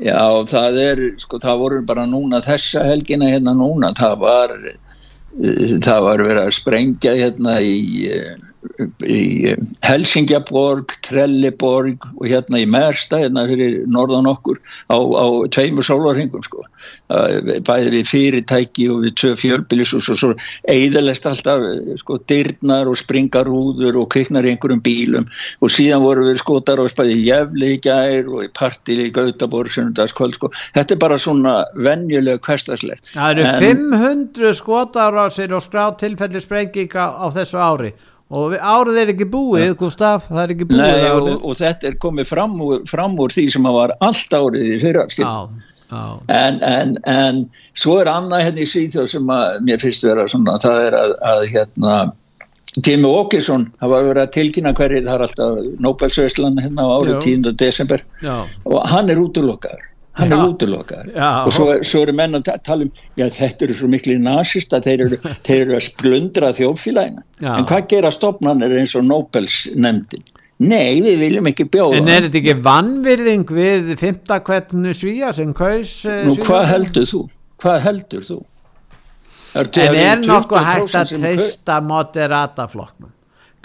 [0.00, 5.74] Já, það er, sko, það voru bara núna þessa helgina hérna núna, það var, eh,
[5.84, 7.74] það var verið að sprengja hérna í,
[8.14, 8.30] eh,
[9.08, 14.60] í eh, Helsingjaborg, Trelleborg og hérna í Mersta, hérna fyrir norðan okkur
[14.92, 16.64] á, á tveimur sólarhingum, sko.
[17.12, 20.32] Eh, Bæði við fyrirtæki og við tvö fjölbýlis og svo, svo
[20.72, 25.28] eðalest alltaf, eh, sko, dyrnar og springar húður og kviknar í einhverjum bílum
[25.60, 29.14] og síðan voru við skotar á spæði í Jefli í gær og í partili í
[29.16, 30.52] Gautaborg sunnudagskvöld, sko.
[30.76, 33.14] Þetta er bara svona venjulega hverstaslegt.
[33.16, 37.92] það eru 500 skotar á sér og skrá tilfelli sprenginga á þessu ári
[38.30, 41.32] og árið er ekki búið Gustaf, það er ekki búið Nei, árið.
[41.34, 44.70] og, og þetta er komið fram úr, fram úr því sem að var allt árið
[44.70, 45.06] í fyrra
[46.30, 47.42] en, en, en
[47.74, 51.14] svo er annað henni í Svíþjóð sem að mér finnst vera svona það er að,
[51.32, 51.96] að hérna
[52.78, 57.22] Jimmy Åkesson, var verið að tilkynna hverjir það er alltaf Nobelsveislan hérna á árið Já.
[57.26, 57.54] 10.
[57.58, 59.89] desember já, og hann er útlokaður
[60.20, 61.30] hann er útlokaður Já.
[61.46, 64.80] og svo, svo eru menn að ta- tala um já þetta eru svo miklu nazista
[64.84, 67.54] þeir eru, þeir eru að splundra þjóðfélagina Já.
[67.56, 70.24] en hvað gera stopnarnir eins og Nobels nefndin
[70.60, 75.54] nei við viljum ekki bjóða en er þetta ekki vannvirðing við fymta hvernig svíja sem
[75.56, 77.22] kaus uh, Nú hvað heldur þú?
[77.60, 78.38] Hvað heldur þú?
[79.60, 83.10] Er, En er nokkuð 20% hægt að treysta moderata flokknum?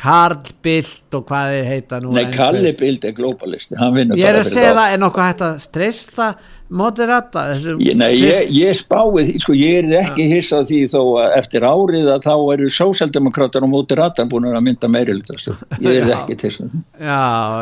[0.02, 2.12] Karl Bildt og hvað þeir heita nú?
[2.16, 6.28] Nei, Kalli Bild er globalisti, Ég er að segja það, er nokkuð hægt að treysta
[6.76, 7.44] moderata?
[7.80, 11.36] Ég, nei, ég, ég spái, því, sko, ég er ekki hissa á því þó að
[11.40, 15.52] eftir árið að þá eru sósaldemokrátar og mótiratar búin að mynda meiri lítast.
[15.80, 16.16] Ég er Já.
[16.20, 17.20] ekki til þess að Já,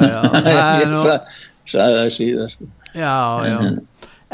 [0.09, 0.21] já,
[0.81, 1.19] Ég nú, sa-
[1.69, 2.53] sagði það síðan.
[2.55, 2.69] Sko.
[2.97, 3.15] já,
[3.51, 3.57] já.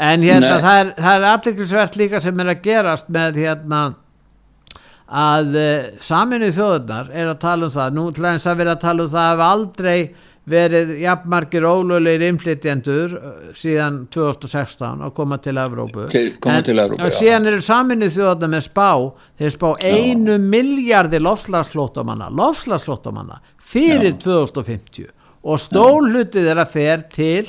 [0.00, 3.80] En hérna, það er, það er alliklisvert líka sem er að gerast með hérna
[5.10, 8.82] að uh, saminuð þjóðurnar er að tala um það, nú til aðeins að vera að
[8.84, 9.96] tala um það að aldrei
[10.50, 16.06] verið jafnmargir ólöglegir innflytjendur uh, síðan 2016 að koma til Evrópu.
[16.10, 17.18] Til- koma til Evrópu, já.
[17.20, 18.88] síðan eru saminuð þjóðurnar með spá.
[19.40, 23.40] Þeir spá einu miljardi lofslagsflóttamanna lofslagsflóttamanna
[23.70, 25.10] fyrir 2050
[25.46, 27.46] og stólhlutið er að fer til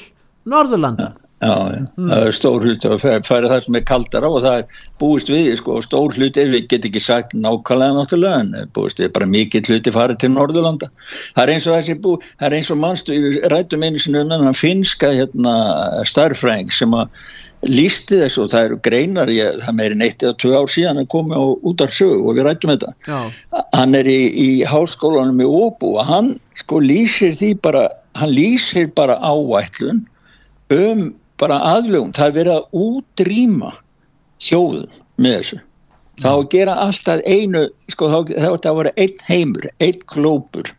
[0.47, 1.11] Norðurlanda.
[1.11, 1.53] Já, já.
[1.97, 5.31] það er stór hluti að fæ- færa það sem er kaldara og það er búist
[5.33, 9.63] við, sko, stór hluti, við get ekki sagt nákvæmlega náttúrulega, en búist við bara mikill
[9.67, 10.91] hluti farið til Norðurlanda.
[11.35, 14.21] Það er eins og þessi bú, það er eins og mannstu, við rættum einu sinni
[14.21, 15.55] um þennan finska hérna,
[16.07, 17.09] starfræðing sem að
[17.69, 21.01] lísti þessu og það eru greinar, ég, það er meirinn eitt eða tvö ár síðan
[21.03, 23.19] að koma út af sögu og við rættum þetta Já,
[23.77, 27.83] hann er í, í háskólanum í Óbú og hann sko lýsir því bara
[28.17, 30.01] hann lýsir bara áætlun
[30.73, 31.11] um
[31.41, 33.71] bara aðlugum það er verið að útrýma
[34.41, 35.61] þjóðum með þessu
[36.21, 40.71] þá að gera alltaf einu sko þá er þetta að vera einn heimur einn glópur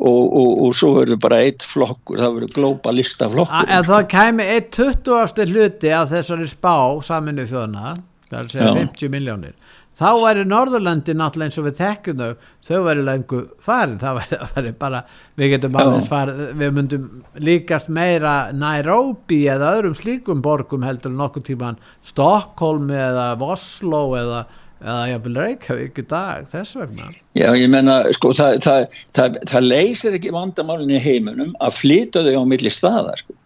[0.00, 4.46] og, og, og svo verður bara einn flokkur það verður glóbalista flokkur ef það kæmi
[4.56, 5.50] 1 20.
[5.52, 7.96] hluti af þessari spá saminu þjóðna
[8.30, 8.78] það er að segja Já.
[8.80, 9.56] 50 miljónir
[9.98, 12.30] þá væri Norðurlandi náttúrulega eins og við þekkjum þau
[12.68, 13.98] þau væri lengu farin.
[14.00, 14.20] Það
[14.54, 15.02] væri, bara,
[15.40, 17.08] við getum aðeins farið við myndum
[17.48, 24.44] líkast meira Nairobi eða öðrum slíkum borgum heldur en nokkuð tíman Stockholm eða Oslo eða,
[24.84, 27.10] eða jafnvel Reykjavík í dag þess vegna.
[27.38, 32.24] Já, ég menna, sko, það, það, það, það leysir ekki vandamálinn í heiminum að flytja
[32.26, 33.39] þau á milli staða, sko.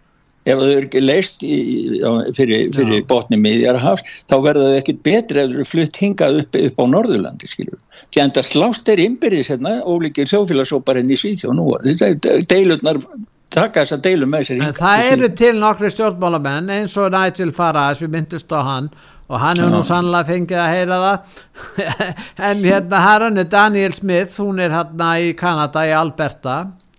[0.45, 1.55] Ef þau eru ekki leist í,
[2.37, 6.59] fyrir, fyrir botni miðjarhafs, þá verða þau ekkit betri ef þau eru flutt hingað upp,
[6.69, 7.49] upp á Norðurlandi.
[7.55, 11.71] Því að það slást er innbyrðis hérna, ólíkir sjófélagsópar henni í Svíþjóð nú.
[12.03, 13.01] Þetta- Deilurnar,
[13.55, 17.53] taka þess að deilum með sér hingað það eru til nokkri stjórnmálamenn eins og Nigel
[17.57, 18.91] Farage, við myndust á hann
[19.31, 21.43] og hann hefur nú sannlega fengið að heyra það.
[22.51, 23.01] En hérna
[23.41, 26.59] er Daniel Smith, hún er hérna í Kanada í Alberta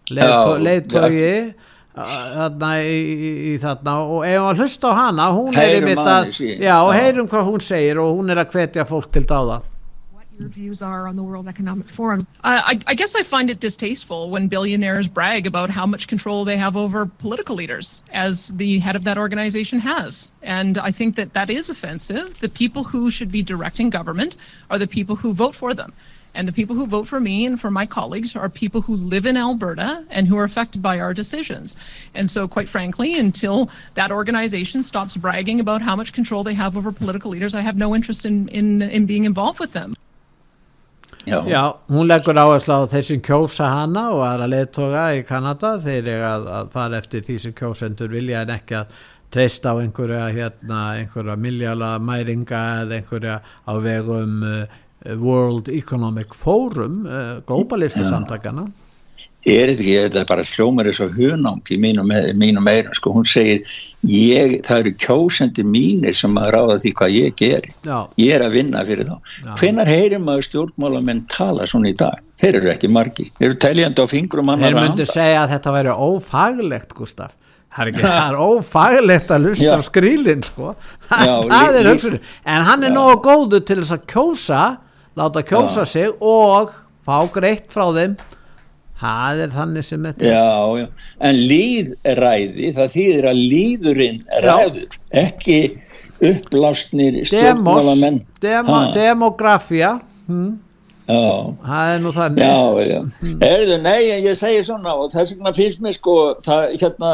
[0.10, 1.54] leiðtogi
[1.96, 6.02] þarna í, í, í þarna og ef maður hlusta á hana hún er Heyrum einmitt
[6.04, 9.24] að, aðeins já, og heyrum hvað hún segir og hún er að hvetja fólk til
[9.30, 9.62] dáða
[10.40, 12.28] your views are on the World Economic Forum.
[12.44, 16.58] I, I guess I find it distasteful when billionaires brag about how much control they
[16.58, 20.32] have over political leaders, as the head of that organization has.
[20.44, 22.40] And I think that that is offensive.
[22.40, 24.36] The people who should be directing government
[24.70, 25.94] are the people who vote for them.
[26.36, 29.26] And the people who vote for me and for my colleagues are people who live
[29.26, 31.78] in Alberta and who are affected by our decisions.
[32.14, 36.78] And so, quite frankly, until that organization stops bragging about how much control they have
[36.78, 39.96] over political leaders, I have no interest in, in, in being involved with them.
[41.26, 41.42] Já.
[41.48, 46.06] Já, hún leggur áherslu á þeir sem kjósa hana og aðra leðtoga í Kanada þeir
[46.06, 48.92] eru að, að fara eftir því sem kjósendur vilja en ekki að
[49.34, 54.78] treysta á einhverja hérna, einhverja miljala mæringa eða einhverja á vegum uh,
[55.22, 58.66] World Economic Forum uh, globalistu samtakana
[59.46, 62.10] er þetta ekki, þetta er bara hljómar þess að hunangt í mínum,
[62.42, 63.60] mínum eirum sko, hún segir,
[64.10, 68.00] ég, það eru kjósendi mínir sem að ráða því hvað ég ger Já.
[68.18, 69.20] ég er að vinna fyrir þá.
[69.46, 69.52] Já.
[69.62, 74.02] hvenar heyrim að stjórnmálamenn tala svona í dag, þeir eru ekki margi þeir eru teljandi
[74.02, 77.38] á fingrum Þeir annar myndi segja að þetta væri ófaglegt Gustaf
[77.76, 80.70] Það er, ekki, það er ófaglegt að lusta á skrílinn sko.
[81.12, 82.18] Já, það er lí- hugsun
[82.56, 84.62] en hann er nógu góðu til þess að kjósa
[85.18, 85.92] láta kjósa Já.
[85.96, 86.72] sig og
[87.06, 88.16] fá greitt frá þeim.
[88.96, 90.32] Það er þannig sem þetta er.
[90.32, 90.86] Já, já,
[91.30, 95.58] en líðræði, það þýðir að líðurinn ræður, ekki
[96.24, 98.22] uppblásnir Demos, stjórnmálamenn.
[98.42, 99.90] demo, Ha, demografía.
[100.30, 100.54] Hm,
[101.08, 102.40] það er nú þannig.
[102.48, 102.56] Já,
[102.88, 103.02] já.
[103.50, 106.16] Erðu, nei, en ég segi svona og þess vegna finnst mér sko,
[106.48, 107.12] það, hérna,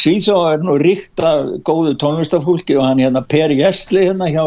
[0.00, 4.46] Síþó er nú ríkt af góðu tónlistafólki og hann hérna Per Gessli hérna hjá,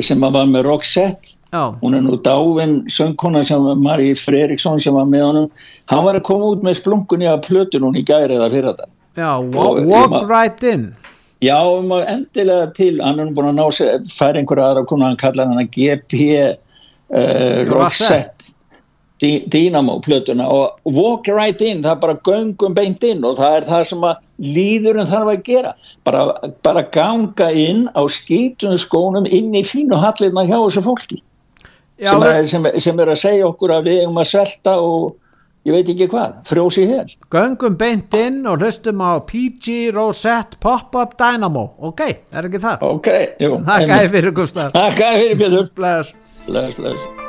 [0.00, 5.04] sem var með Roxette já, hún er nú dáin söngkona sem Marí Fredriksson sem var
[5.10, 5.50] með honum.
[5.90, 8.88] Hann var að koma út með splunkunni af plötu núna í gæri eða fyrir þetta
[9.18, 10.94] já walk, walk ma- right in.
[11.42, 15.04] Já, um að endilega til hann er búin að ná sér, fær einhverja aðra konu
[15.08, 16.20] hann kallar hann að GP
[17.10, 18.46] uh, Roxette.
[19.20, 20.46] Dí- Dynamo plötuna.
[20.48, 24.04] Og walk right in, það er bara göngum beint inn og það er það sem
[24.08, 25.72] að líðurinn þarf að gera.
[26.08, 26.22] Bara,
[26.64, 31.20] bara ganga inn á skýtum skónum inn í fínu hallirna hjá þessu fólki
[32.00, 35.16] sem, er, sem, sem er að segja okkur að við erum að svelta og
[35.68, 37.14] ég veit ekki hvað, frjósi hér.
[37.32, 41.66] Göngum beint inn og hlustum á PG Rosette Pop-Up Dynamo.
[41.90, 42.86] Ok, er ekki það?
[42.96, 43.10] ok,
[43.42, 46.14] jú gæði fyrir Gustaf Takk fyrir Björn bless.
[46.46, 47.19] Bless, bless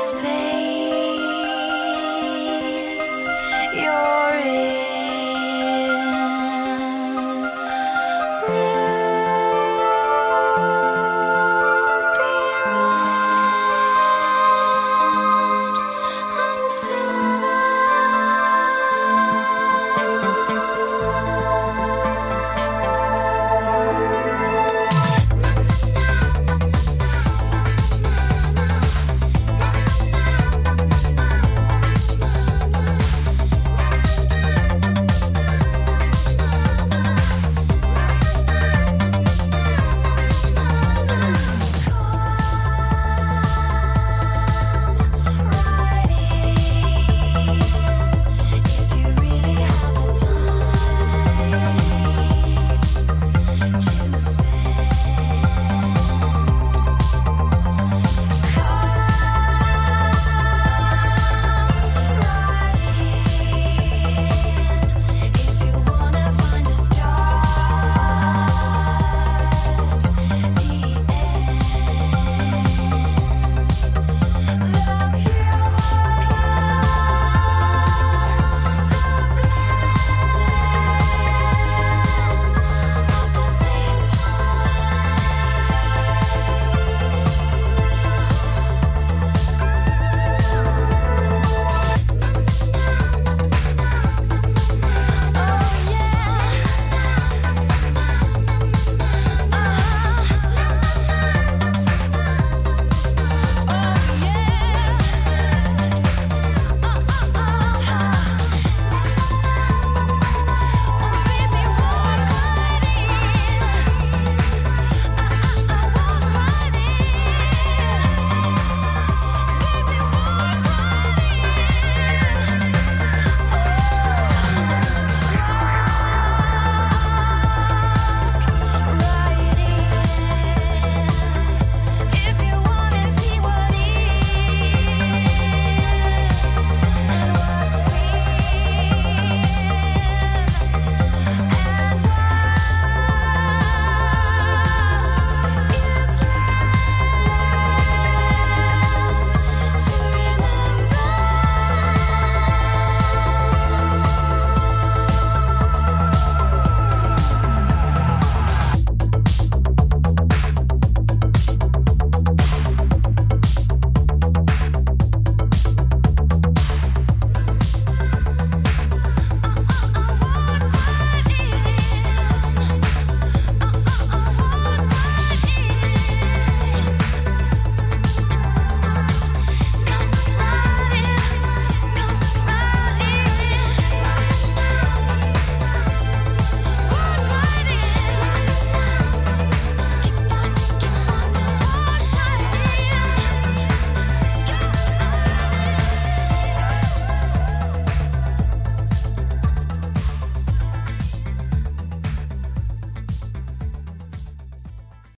[0.00, 0.24] space.
[3.74, 4.19] Your